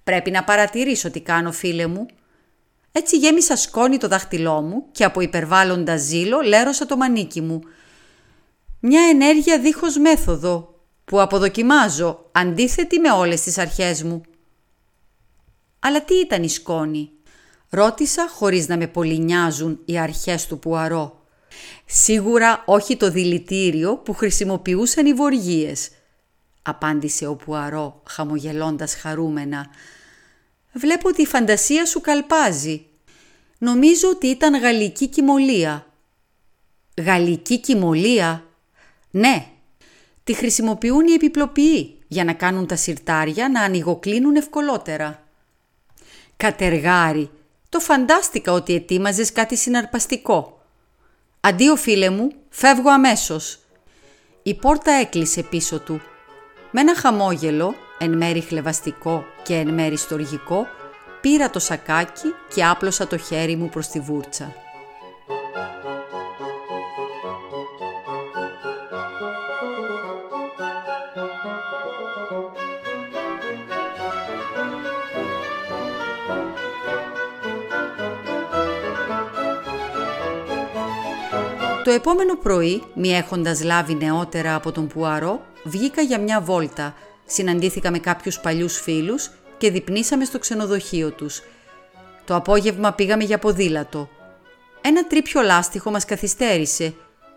Πρέπει 0.03 0.31
να 0.31 0.43
παρατηρήσω 0.43 1.11
τι 1.11 1.21
κάνω 1.21 1.51
φίλε 1.51 1.87
μου. 1.87 2.05
Έτσι 2.91 3.17
γέμισα 3.17 3.55
σκόνη 3.55 3.97
το 3.97 4.07
δάχτυλό 4.07 4.61
μου 4.61 4.85
και 4.91 5.03
από 5.03 5.21
υπερβάλλοντα 5.21 5.97
ζήλο 5.97 6.41
λέρωσα 6.41 6.85
το 6.85 6.97
μανίκι 6.97 7.41
μου. 7.41 7.61
Μια 8.79 9.01
ενέργεια 9.01 9.59
δίχως 9.59 9.97
μέθοδο 9.97 10.79
που 11.05 11.21
αποδοκιμάζω 11.21 12.29
αντίθετη 12.31 12.99
με 12.99 13.11
όλες 13.11 13.41
τις 13.41 13.57
αρχές 13.57 14.03
μου. 14.03 14.21
Αλλά 15.79 16.03
τι 16.03 16.15
ήταν 16.15 16.43
η 16.43 16.49
σκόνη; 16.49 17.11
Ρώτησα 17.69 18.29
χωρίς 18.29 18.67
να 18.67 18.77
με 18.77 18.87
πολυνιάζουν 18.87 19.79
οι 19.85 19.99
αρχές 19.99 20.47
του 20.47 20.59
Πουαρό. 20.59 21.21
Σίγουρα 21.85 22.63
όχι 22.65 22.97
το 22.97 23.11
δηλητήριο 23.11 23.97
που 23.97 24.13
χρησιμοποιούσαν 24.13 25.05
οι 25.05 25.13
βοργίες. 25.13 25.89
Απάντησε 26.61 27.27
ο 27.27 27.35
Πουαρό 27.35 28.01
χαμογελώντας 28.07 28.95
χαρούμενα. 28.95 29.67
Βλέπω 30.73 31.09
ότι 31.09 31.21
η 31.21 31.25
φαντασία 31.25 31.85
σου 31.85 32.01
καλπάζει. 32.01 32.85
Νομίζω 33.57 34.09
ότι 34.09 34.27
ήταν 34.27 34.59
γαλλική 34.59 35.07
κοιμωλία. 35.07 35.85
Γαλλική 37.01 37.59
κοιμωλία. 37.59 38.45
Ναι, 39.11 39.47
τη 40.23 40.33
χρησιμοποιούν 40.33 41.07
οι 41.07 41.13
επιπλοποιοί 41.13 41.99
για 42.07 42.23
να 42.23 42.33
κάνουν 42.33 42.67
τα 42.67 42.75
σιρτάρια 42.75 43.49
να 43.49 43.61
ανοιγοκλίνουν 43.61 44.35
ευκολότερα. 44.35 45.23
Κατεργάρι, 46.37 47.29
το 47.69 47.79
φαντάστηκα 47.79 48.51
ότι 48.51 48.73
ετοίμαζες 48.75 49.31
κάτι 49.31 49.57
συναρπαστικό. 49.57 50.61
Αντίο 51.39 51.75
φίλε 51.75 52.09
μου, 52.09 52.31
φεύγω 52.49 52.89
αμέσως. 52.89 53.59
Η 54.43 54.55
πόρτα 54.55 54.91
έκλεισε 54.91 55.43
πίσω 55.43 55.79
του. 55.79 56.01
Με 56.73 56.81
ένα 56.81 56.95
χαμόγελο, 56.95 57.75
εν 57.97 58.17
μέρη 58.17 58.41
χλεβαστικό 58.41 59.25
και 59.43 59.53
εν 59.53 59.73
μέρη 59.73 59.97
στοργικό, 59.97 60.67
πήρα 61.21 61.49
το 61.49 61.59
σακάκι 61.59 62.33
και 62.53 62.65
άπλωσα 62.65 63.07
το 63.07 63.17
χέρι 63.17 63.55
μου 63.55 63.69
προς 63.69 63.87
τη 63.87 63.99
βούρτσα. 63.99 64.53
Το 81.83 81.91
επόμενο 81.91 82.35
πρωί, 82.35 82.83
μη 82.93 83.15
έχοντας 83.15 83.63
λάβει 83.63 83.95
νεότερα 83.95 84.55
από 84.55 84.71
τον 84.71 84.87
Πουαρό, 84.87 85.41
βγήκα 85.63 86.01
για 86.01 86.19
μια 86.19 86.41
βόλτα, 86.41 86.95
συναντήθηκα 87.25 87.91
με 87.91 87.99
κάποιους 87.99 88.39
παλιούς 88.39 88.79
φίλους 88.79 89.31
και 89.57 89.71
διπνήσαμε 89.71 90.25
στο 90.25 90.39
ξενοδοχείο 90.39 91.11
τους. 91.11 91.41
Το 92.25 92.35
απόγευμα 92.35 92.93
πήγαμε 92.93 93.23
για 93.23 93.39
ποδήλατο. 93.39 94.09
Ένα 94.81 95.07
τρίπιο 95.07 95.41
λάστιχο 95.41 95.91
μας 95.91 96.05
καθυστέρησε 96.05 96.93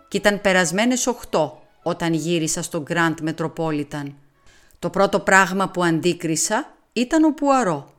και 0.09 0.17
ήταν 0.17 0.41
περασμένες 0.41 1.07
8 1.31 1.51
όταν 1.83 2.13
γύρισα 2.13 2.63
στο 2.63 2.83
Grand 2.89 3.15
Metropolitan. 3.25 4.13
Το 4.79 4.91
πρώτο 4.91 5.21
πράγμα 5.21 5.69
που 5.69 5.85
αντίκρισα 5.85 6.75
ήταν 6.93 7.25
ο 7.25 7.33
Πουαρό 7.33 7.95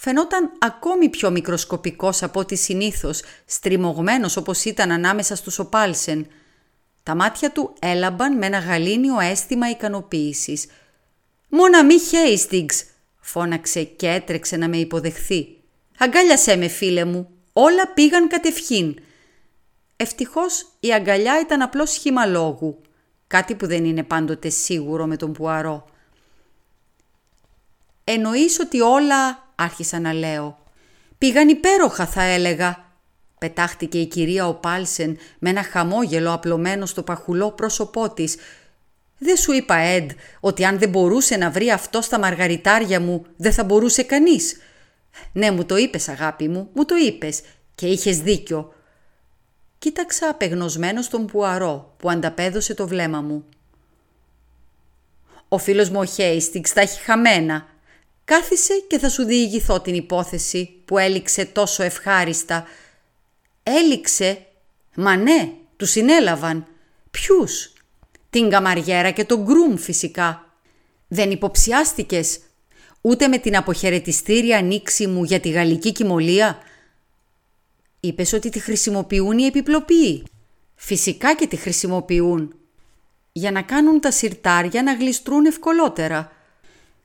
φαινόταν 0.00 0.50
ακόμη 0.58 1.08
πιο 1.08 1.30
μικροσκοπικός 1.30 2.22
από 2.22 2.40
ό,τι 2.40 2.56
συνήθως, 2.56 3.22
στριμωγμένος 3.44 4.36
όπως 4.36 4.64
ήταν 4.64 4.90
ανάμεσα 4.90 5.36
στους 5.36 5.58
οπάλσεν. 5.58 6.26
Τα 7.08 7.14
μάτια 7.14 7.52
του 7.52 7.74
έλαμπαν 7.78 8.36
με 8.36 8.46
ένα 8.46 8.58
γαλήνιο 8.58 9.20
αίσθημα 9.20 9.70
ικανοποίησης. 9.70 10.66
«Μόνα 11.48 11.84
μη 11.84 11.98
Χέιστιγκς», 11.98 12.84
φώναξε 13.20 13.82
και 13.84 14.08
έτρεξε 14.08 14.56
να 14.56 14.68
με 14.68 14.76
υποδεχθεί. 14.76 15.60
«Αγκάλιασέ 15.98 16.56
με 16.56 16.68
φίλε 16.68 17.04
μου, 17.04 17.28
όλα 17.52 17.92
πήγαν 17.94 18.28
κατευχήν». 18.28 18.98
Ευτυχώς 19.96 20.66
η 20.80 20.92
αγκαλιά 20.92 21.40
ήταν 21.40 21.62
απλώς 21.62 21.90
σχήμα 21.90 22.26
λόγου, 22.26 22.80
κάτι 23.26 23.54
που 23.54 23.66
δεν 23.66 23.84
είναι 23.84 24.02
πάντοτε 24.02 24.48
σίγουρο 24.48 25.06
με 25.06 25.16
τον 25.16 25.32
Πουαρό. 25.32 25.84
«Εννοείς 28.04 28.60
ότι 28.60 28.80
όλα 28.80 29.52
άρχισα 29.54 30.00
να 30.00 30.12
λέω. 30.12 30.58
«Πήγαν 31.18 31.48
υπέροχα 31.48 32.06
θα 32.06 32.22
έλεγα», 32.22 32.87
πετάχτηκε 33.38 33.98
η 33.98 34.06
κυρία 34.06 34.46
Οπάλσεν 34.46 35.18
με 35.38 35.50
ένα 35.50 35.62
χαμόγελο 35.62 36.32
απλωμένο 36.32 36.86
στο 36.86 37.02
παχουλό 37.02 37.52
πρόσωπό 37.52 38.10
της. 38.10 38.36
«Δεν 39.18 39.36
σου 39.36 39.52
είπα, 39.52 39.76
Εντ, 39.76 40.10
ότι 40.40 40.64
αν 40.64 40.78
δεν 40.78 40.88
μπορούσε 40.88 41.36
να 41.36 41.50
βρει 41.50 41.70
αυτό 41.70 42.00
στα 42.00 42.18
μαργαριτάρια 42.18 43.00
μου, 43.00 43.26
δεν 43.36 43.52
θα 43.52 43.64
μπορούσε 43.64 44.02
κανείς». 44.02 44.56
«Ναι, 45.32 45.50
μου 45.50 45.64
το 45.64 45.76
είπες 45.76 46.08
αγάπη 46.08 46.48
μου, 46.48 46.68
μου 46.72 46.84
το 46.84 46.94
είπες 46.96 47.40
και 47.74 47.86
είχες 47.86 48.18
δίκιο». 48.18 48.72
Κοίταξα 49.78 50.28
απεγνωσμένο 50.28 51.02
στον 51.02 51.26
Πουαρό 51.26 51.94
που 51.96 52.10
ανταπέδωσε 52.10 52.74
το 52.74 52.88
βλέμμα 52.88 53.20
μου. 53.20 53.44
«Ο 55.48 55.58
φίλος 55.58 55.88
μου 55.88 56.00
ο 56.00 56.04
Χέιστιξ 56.04 56.72
τα 56.72 56.80
έχει 56.80 57.00
χαμένα. 57.00 57.66
Κάθισε 58.24 58.74
και 58.88 58.98
θα 58.98 59.08
σου 59.08 59.24
διηγηθώ 59.24 59.80
την 59.80 59.94
υπόθεση 59.94 60.82
που 60.84 60.98
έληξε 60.98 61.44
τόσο 61.44 61.82
ευχάριστα. 61.82 62.64
Έληξε. 63.76 64.46
Μα 64.94 65.16
ναι, 65.16 65.52
τους 65.76 65.90
συνέλαβαν. 65.90 66.66
Ποιους; 67.10 67.72
Την 68.30 68.50
Καμαριέρα 68.50 69.10
και 69.10 69.24
τον 69.24 69.42
Γκρουμ 69.42 69.76
φυσικά. 69.76 70.52
Δεν 71.08 71.30
υποψιάστηκες 71.30 72.40
ούτε 73.00 73.28
με 73.28 73.38
την 73.38 73.56
αποχαιρετιστήρια 73.56 74.58
ανοίξη 74.58 75.06
μου 75.06 75.24
για 75.24 75.40
τη 75.40 75.48
γαλλική 75.50 75.92
κοιμωλία. 75.92 76.58
Είπες 78.00 78.32
ότι 78.32 78.48
τη 78.48 78.58
χρησιμοποιούν 78.58 79.38
οι 79.38 79.44
επιπλοποιοί. 79.44 80.24
Φυσικά 80.74 81.34
και 81.34 81.46
τη 81.46 81.56
χρησιμοποιούν. 81.56 82.54
Για 83.32 83.50
να 83.50 83.62
κάνουν 83.62 84.00
τα 84.00 84.10
σιρτάρια 84.10 84.82
να 84.82 84.94
γλιστρούν 84.94 85.44
ευκολότερα. 85.44 86.32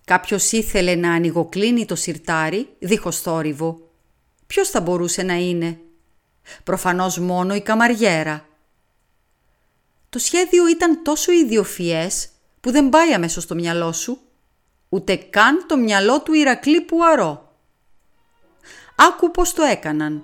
Κάποιος 0.05 0.51
ήθελε 0.51 0.95
να 0.95 1.13
ανοιγοκλίνει 1.13 1.85
το 1.85 1.95
σιρτάρι 1.95 2.67
δίχως 2.79 3.19
θόρυβο. 3.21 3.89
Ποιος 4.47 4.69
θα 4.69 4.81
μπορούσε 4.81 5.23
να 5.23 5.33
είναι; 5.33 5.77
Προφανώς 6.63 7.17
μόνο 7.17 7.55
η 7.55 7.61
καμαριέρα. 7.61 8.45
Το 10.09 10.19
σχέδιο 10.19 10.67
ήταν 10.67 11.03
τόσο 11.03 11.31
ιδιοφιές 11.31 12.29
που 12.61 12.71
δεν 12.71 12.89
πάει 12.89 13.13
αμέσως 13.13 13.43
στο 13.43 13.55
μυαλό 13.55 13.91
σου. 13.91 14.19
Ούτε 14.89 15.15
καν 15.15 15.65
το 15.67 15.77
μυαλό 15.77 16.21
του 16.21 16.33
Ηρακλή 16.33 16.81
Πουαρό. 16.81 17.51
Άκου 18.95 19.31
πώς 19.31 19.53
το 19.53 19.63
έκαναν. 19.63 20.23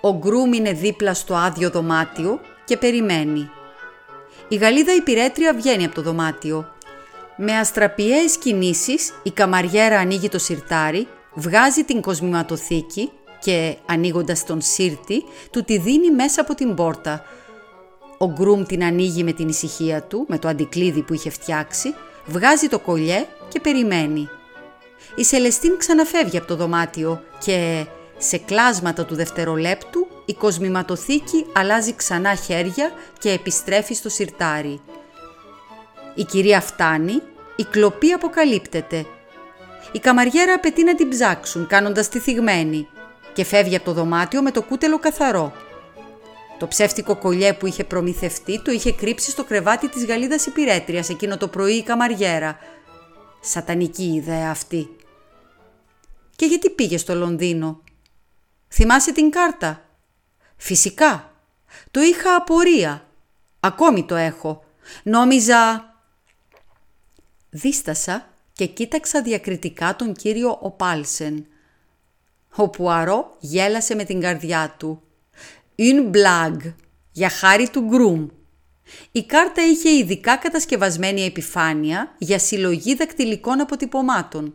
Ο 0.00 0.12
Γκρούμ 0.12 0.52
είναι 0.52 0.72
δίπλα 0.72 1.14
στο 1.14 1.34
άδειο 1.34 1.70
δωμάτιο 1.70 2.40
και 2.64 2.76
περιμένει. 2.76 3.50
Η 4.48 4.56
Γαλλίδα 4.56 4.94
υπηρέτρια 4.94 5.54
βγαίνει 5.54 5.84
από 5.84 5.94
το 5.94 6.02
δωμάτιο. 6.02 6.74
Με 7.36 7.52
αστραπιαίες 7.52 8.38
κινήσεις 8.38 9.12
η 9.22 9.30
καμαριέρα 9.30 9.98
ανοίγει 9.98 10.28
το 10.28 10.38
σιρτάρι, 10.38 11.08
βγάζει 11.34 11.84
την 11.84 12.00
κοσμηματοθήκη 12.00 13.12
και 13.46 13.76
ανοίγοντας 13.86 14.44
τον 14.44 14.60
σύρτη 14.60 15.24
του 15.50 15.64
τη 15.64 15.78
δίνει 15.78 16.10
μέσα 16.10 16.40
από 16.40 16.54
την 16.54 16.74
πόρτα. 16.74 17.24
Ο 18.18 18.26
Γκρούμ 18.26 18.62
την 18.62 18.84
ανοίγει 18.84 19.24
με 19.24 19.32
την 19.32 19.48
ησυχία 19.48 20.02
του, 20.02 20.24
με 20.28 20.38
το 20.38 20.48
αντικλείδι 20.48 21.02
που 21.02 21.14
είχε 21.14 21.30
φτιάξει, 21.30 21.94
βγάζει 22.26 22.68
το 22.68 22.78
κολλιέ 22.78 23.26
και 23.48 23.60
περιμένει. 23.60 24.28
Η 25.16 25.24
Σελεστίν 25.24 25.76
ξαναφεύγει 25.78 26.36
από 26.36 26.46
το 26.46 26.56
δωμάτιο 26.56 27.22
και 27.44 27.86
σε 28.18 28.38
κλάσματα 28.38 29.04
του 29.04 29.14
δευτερολέπτου 29.14 30.06
η 30.24 30.34
κοσμηματοθήκη 30.34 31.46
αλλάζει 31.52 31.94
ξανά 31.94 32.34
χέρια 32.34 32.92
και 33.18 33.30
επιστρέφει 33.30 33.94
στο 33.94 34.08
σιρτάρι. 34.08 34.80
Η 36.14 36.24
κυρία 36.24 36.60
φτάνει, 36.60 37.22
η 37.56 37.64
κλοπή 37.64 38.12
αποκαλύπτεται. 38.12 39.06
Η 39.92 39.98
καμαριέρα 39.98 40.54
απαιτεί 40.54 40.84
να 40.84 40.94
την 40.94 41.08
ψάξουν 41.08 41.66
κάνοντας 41.66 42.08
τη 42.08 42.18
θυγμένη 42.18 42.88
και 43.36 43.44
φεύγει 43.44 43.76
από 43.76 43.84
το 43.84 43.92
δωμάτιο 43.92 44.42
με 44.42 44.50
το 44.50 44.62
κούτελο 44.62 44.98
καθαρό. 44.98 45.52
Το 46.58 46.68
ψεύτικο 46.68 47.16
κολλιέ 47.16 47.52
που 47.52 47.66
είχε 47.66 47.84
προμηθευτεί 47.84 48.62
το 48.62 48.70
είχε 48.70 48.92
κρύψει 48.92 49.30
στο 49.30 49.44
κρεβάτι 49.44 49.88
της 49.88 50.04
Γαλλίδας 50.04 50.46
υπηρέτριας 50.46 51.08
εκείνο 51.08 51.36
το 51.36 51.48
πρωί 51.48 51.74
η 51.74 51.82
καμαριέρα. 51.82 52.58
Σατανική 53.40 54.04
ιδέα 54.14 54.50
αυτή. 54.50 54.96
Και 56.36 56.46
γιατί 56.46 56.70
πήγε 56.70 56.98
στο 56.98 57.14
Λονδίνο; 57.14 57.82
Θυμάσαι 58.68 59.12
την 59.12 59.30
κάρτα; 59.30 59.84
Φυσικά. 60.56 61.32
Το 61.90 62.00
είχα 62.00 62.34
απορία. 62.34 63.06
Ακόμη 63.60 64.04
το 64.04 64.14
έχω. 64.14 64.64
Νόμιζα... 65.02 65.90
Δίστασα 67.50 68.28
και 68.52 68.66
κοίταξα 68.66 69.22
διακριτικά 69.22 69.96
τον 69.96 70.14
κύριο 70.14 70.58
Οπάλσεν. 70.60 71.46
Ο 72.56 72.68
Πουαρό 72.68 73.36
γέλασε 73.40 73.94
με 73.94 74.04
την 74.04 74.20
καρδιά 74.20 74.74
του. 74.78 75.02
«Une 75.76 76.10
blague» 76.10 76.74
για 77.12 77.28
χάρη 77.28 77.68
του 77.68 77.80
Γκρουμ. 77.80 78.26
Η 79.12 79.24
κάρτα 79.24 79.62
είχε 79.66 79.90
ειδικά 79.90 80.36
κατασκευασμένη 80.36 81.24
επιφάνεια 81.24 82.14
για 82.18 82.38
συλλογή 82.38 82.94
δακτυλικών 82.94 83.60
αποτυπωμάτων. 83.60 84.54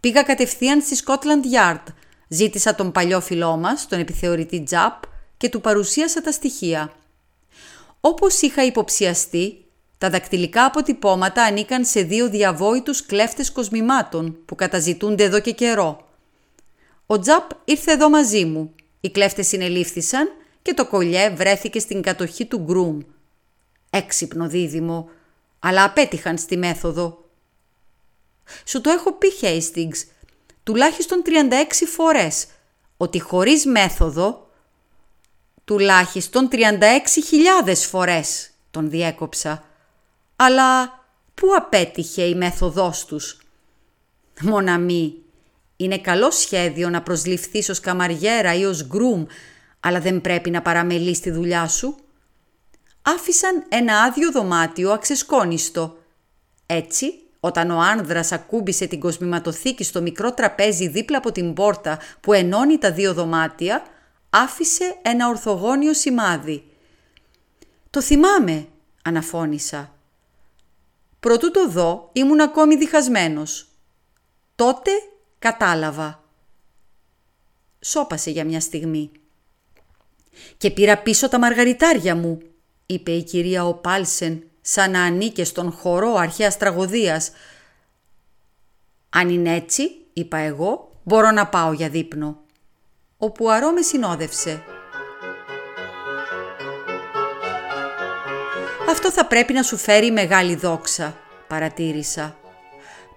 Πήγα 0.00 0.22
κατευθείαν 0.22 0.82
στη 0.82 0.96
Scotland 1.04 1.54
Yard, 1.56 1.82
ζήτησα 2.28 2.74
τον 2.74 2.92
παλιό 2.92 3.20
φιλό 3.20 3.56
μας, 3.56 3.88
τον 3.88 3.98
επιθεωρητή 3.98 4.62
Τζαπ, 4.62 5.02
και 5.36 5.48
του 5.48 5.60
παρουσίασα 5.60 6.20
τα 6.20 6.32
στοιχεία. 6.32 6.92
Όπως 8.00 8.40
είχα 8.40 8.64
υποψιαστεί, 8.64 9.64
τα 9.98 10.10
δακτυλικά 10.10 10.64
αποτυπώματα 10.64 11.42
ανήκαν 11.42 11.84
σε 11.84 12.02
δύο 12.02 12.28
διαβόητους 12.28 13.06
κλέφτες 13.06 13.52
κοσμημάτων 13.52 14.38
που 14.44 14.54
καταζητούνται 14.54 15.24
εδώ 15.24 15.40
και 15.40 15.52
καιρό. 15.52 16.11
Ο 17.12 17.18
Τζαπ 17.18 17.50
ήρθε 17.64 17.92
εδώ 17.92 18.08
μαζί 18.08 18.44
μου. 18.44 18.74
Οι 19.00 19.10
κλέφτες 19.10 19.46
συνελήφθησαν 19.46 20.32
και 20.62 20.74
το 20.74 20.86
κολλιέ 20.86 21.30
βρέθηκε 21.30 21.78
στην 21.78 22.02
κατοχή 22.02 22.46
του 22.46 22.58
Γκρουμ. 22.58 22.98
Έξυπνο 23.90 24.48
δίδυμο, 24.48 25.08
αλλά 25.58 25.84
απέτυχαν 25.84 26.38
στη 26.38 26.56
μέθοδο. 26.56 27.24
Σου 28.64 28.80
το 28.80 28.90
έχω 28.90 29.12
πει, 29.12 29.28
Hastings, 29.40 30.06
τουλάχιστον 30.62 31.22
36 31.26 31.86
φορές, 31.86 32.46
ότι 32.96 33.20
χωρίς 33.20 33.66
μέθοδο, 33.66 34.50
τουλάχιστον 35.64 36.48
36.000 36.52 37.74
φορές, 37.74 38.50
τον 38.70 38.90
διέκοψα. 38.90 39.64
Αλλά 40.36 41.00
πού 41.34 41.54
απέτυχε 41.56 42.22
η 42.22 42.34
μέθοδός 42.34 43.04
τους; 43.04 43.38
Μοναμή, 44.40 45.21
είναι 45.84 45.98
καλό 45.98 46.30
σχέδιο 46.30 46.90
να 46.90 47.02
προσληφθείς 47.02 47.68
ως 47.68 47.80
καμαριέρα 47.80 48.54
ή 48.54 48.64
ως 48.64 48.86
γκρουμ, 48.86 49.24
αλλά 49.80 50.00
δεν 50.00 50.20
πρέπει 50.20 50.50
να 50.50 50.62
παραμελείς 50.62 51.20
τη 51.20 51.30
δουλειά 51.30 51.68
σου. 51.68 51.96
Άφησαν 53.02 53.64
ένα 53.68 54.02
άδειο 54.02 54.30
δωμάτιο 54.30 54.92
αξεσκόνιστο. 54.92 55.96
Έτσι, 56.66 57.12
όταν 57.40 57.70
ο 57.70 57.78
άνδρας 57.78 58.32
ακούμπησε 58.32 58.86
την 58.86 59.00
κοσμηματοθήκη 59.00 59.84
στο 59.84 60.02
μικρό 60.02 60.32
τραπέζι 60.32 60.88
δίπλα 60.88 61.18
από 61.18 61.32
την 61.32 61.54
πόρτα 61.54 61.98
που 62.20 62.32
ενώνει 62.32 62.78
τα 62.78 62.92
δύο 62.92 63.14
δωμάτια, 63.14 63.82
άφησε 64.30 64.96
ένα 65.02 65.28
ορθογώνιο 65.28 65.94
σημάδι. 65.94 66.64
«Το 67.90 68.00
θυμάμαι», 68.00 68.66
αναφώνησα. 69.02 69.94
Προτού 71.20 71.50
το 71.50 71.68
δω, 71.68 72.10
ήμουν 72.12 72.40
ακόμη 72.40 72.76
διχασμένος. 72.76 73.66
Τότε 74.54 74.90
κατάλαβα. 75.42 76.22
Σώπασε 77.80 78.30
για 78.30 78.44
μια 78.44 78.60
στιγμή. 78.60 79.10
«Και 80.56 80.70
πήρα 80.70 80.98
πίσω 80.98 81.28
τα 81.28 81.38
μαργαριτάρια 81.38 82.16
μου», 82.16 82.38
είπε 82.86 83.10
η 83.10 83.22
κυρία 83.22 83.64
Οπάλσεν, 83.66 84.42
σαν 84.60 84.90
να 84.90 85.02
ανήκε 85.02 85.44
στον 85.44 85.72
χορό 85.72 86.14
αρχαίας 86.14 86.56
τραγωδίας. 86.56 87.32
«Αν 89.10 89.28
είναι 89.28 89.54
έτσι», 89.54 89.90
είπα 90.12 90.36
εγώ, 90.36 90.92
«μπορώ 91.02 91.30
να 91.30 91.46
πάω 91.46 91.72
για 91.72 91.88
δείπνο». 91.88 92.40
Ο 93.16 93.30
Πουαρό 93.30 93.70
με 93.70 93.82
συνόδευσε. 93.82 94.64
«Αυτό 98.88 99.10
θα 99.10 99.26
πρέπει 99.26 99.52
να 99.52 99.62
σου 99.62 99.76
φέρει 99.76 100.10
μεγάλη 100.10 100.54
δόξα», 100.54 101.16
παρατήρησα. 101.48 102.36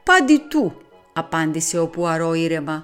«Πάντι 0.03 0.39
του», 0.39 0.84
απάντησε 1.17 1.79
ο 1.79 1.87
Πουαρό 1.87 2.33
ήρεμα. 2.33 2.83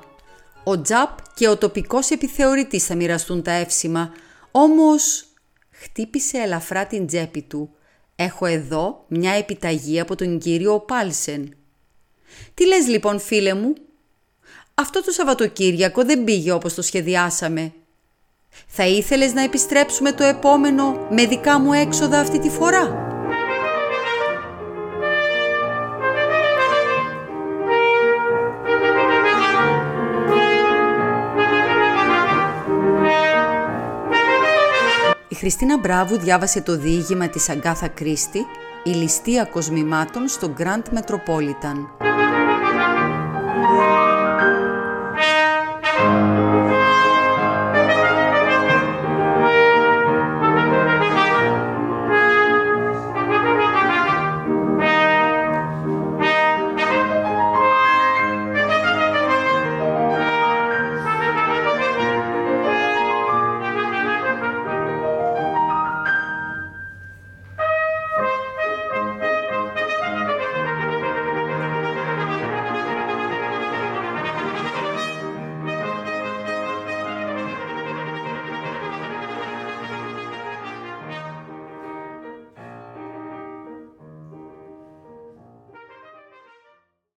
Ο 0.63 0.81
Τζαπ 0.81 1.09
και 1.33 1.47
ο 1.47 1.57
τοπικός 1.57 2.09
επιθεωρητής 2.09 2.85
θα 2.85 2.95
μοιραστούν 2.95 3.41
τα 3.41 3.51
εύσημα, 3.51 4.11
όμως 4.51 5.25
χτύπησε 5.71 6.37
ελαφρά 6.37 6.85
την 6.85 7.07
τσέπη 7.07 7.41
του. 7.41 7.69
Έχω 8.15 8.45
εδώ 8.45 9.05
μια 9.07 9.31
επιταγή 9.31 9.99
από 9.99 10.15
τον 10.15 10.39
κύριο 10.39 10.79
Πάλσεν. 10.79 11.55
Τι 12.53 12.67
λες 12.67 12.87
λοιπόν 12.87 13.19
φίλε 13.19 13.53
μου, 13.53 13.73
αυτό 14.73 15.03
το 15.03 15.11
Σαββατοκύριακο 15.11 16.03
δεν 16.05 16.23
πήγε 16.23 16.51
όπως 16.51 16.73
το 16.73 16.81
σχεδιάσαμε. 16.81 17.73
Θα 18.67 18.87
ήθελες 18.87 19.33
να 19.33 19.41
επιστρέψουμε 19.41 20.11
το 20.11 20.23
επόμενο 20.23 21.07
με 21.09 21.25
δικά 21.25 21.59
μου 21.59 21.73
έξοδα 21.73 22.19
αυτή 22.19 22.39
τη 22.39 22.49
φορά; 22.49 23.10
Χριστίνα 35.41 35.77
Μπράβου 35.77 36.17
διάβασε 36.17 36.61
το 36.61 36.77
διήγημα 36.77 37.29
της 37.29 37.49
Αγκάθα 37.49 37.87
Κρίστη 37.87 38.45
«Η 38.83 38.89
ληστεία 38.89 39.45
κοσμημάτων 39.45 40.27
στο 40.27 40.53
Grand 40.57 40.93
Metropolitan». 40.93 41.77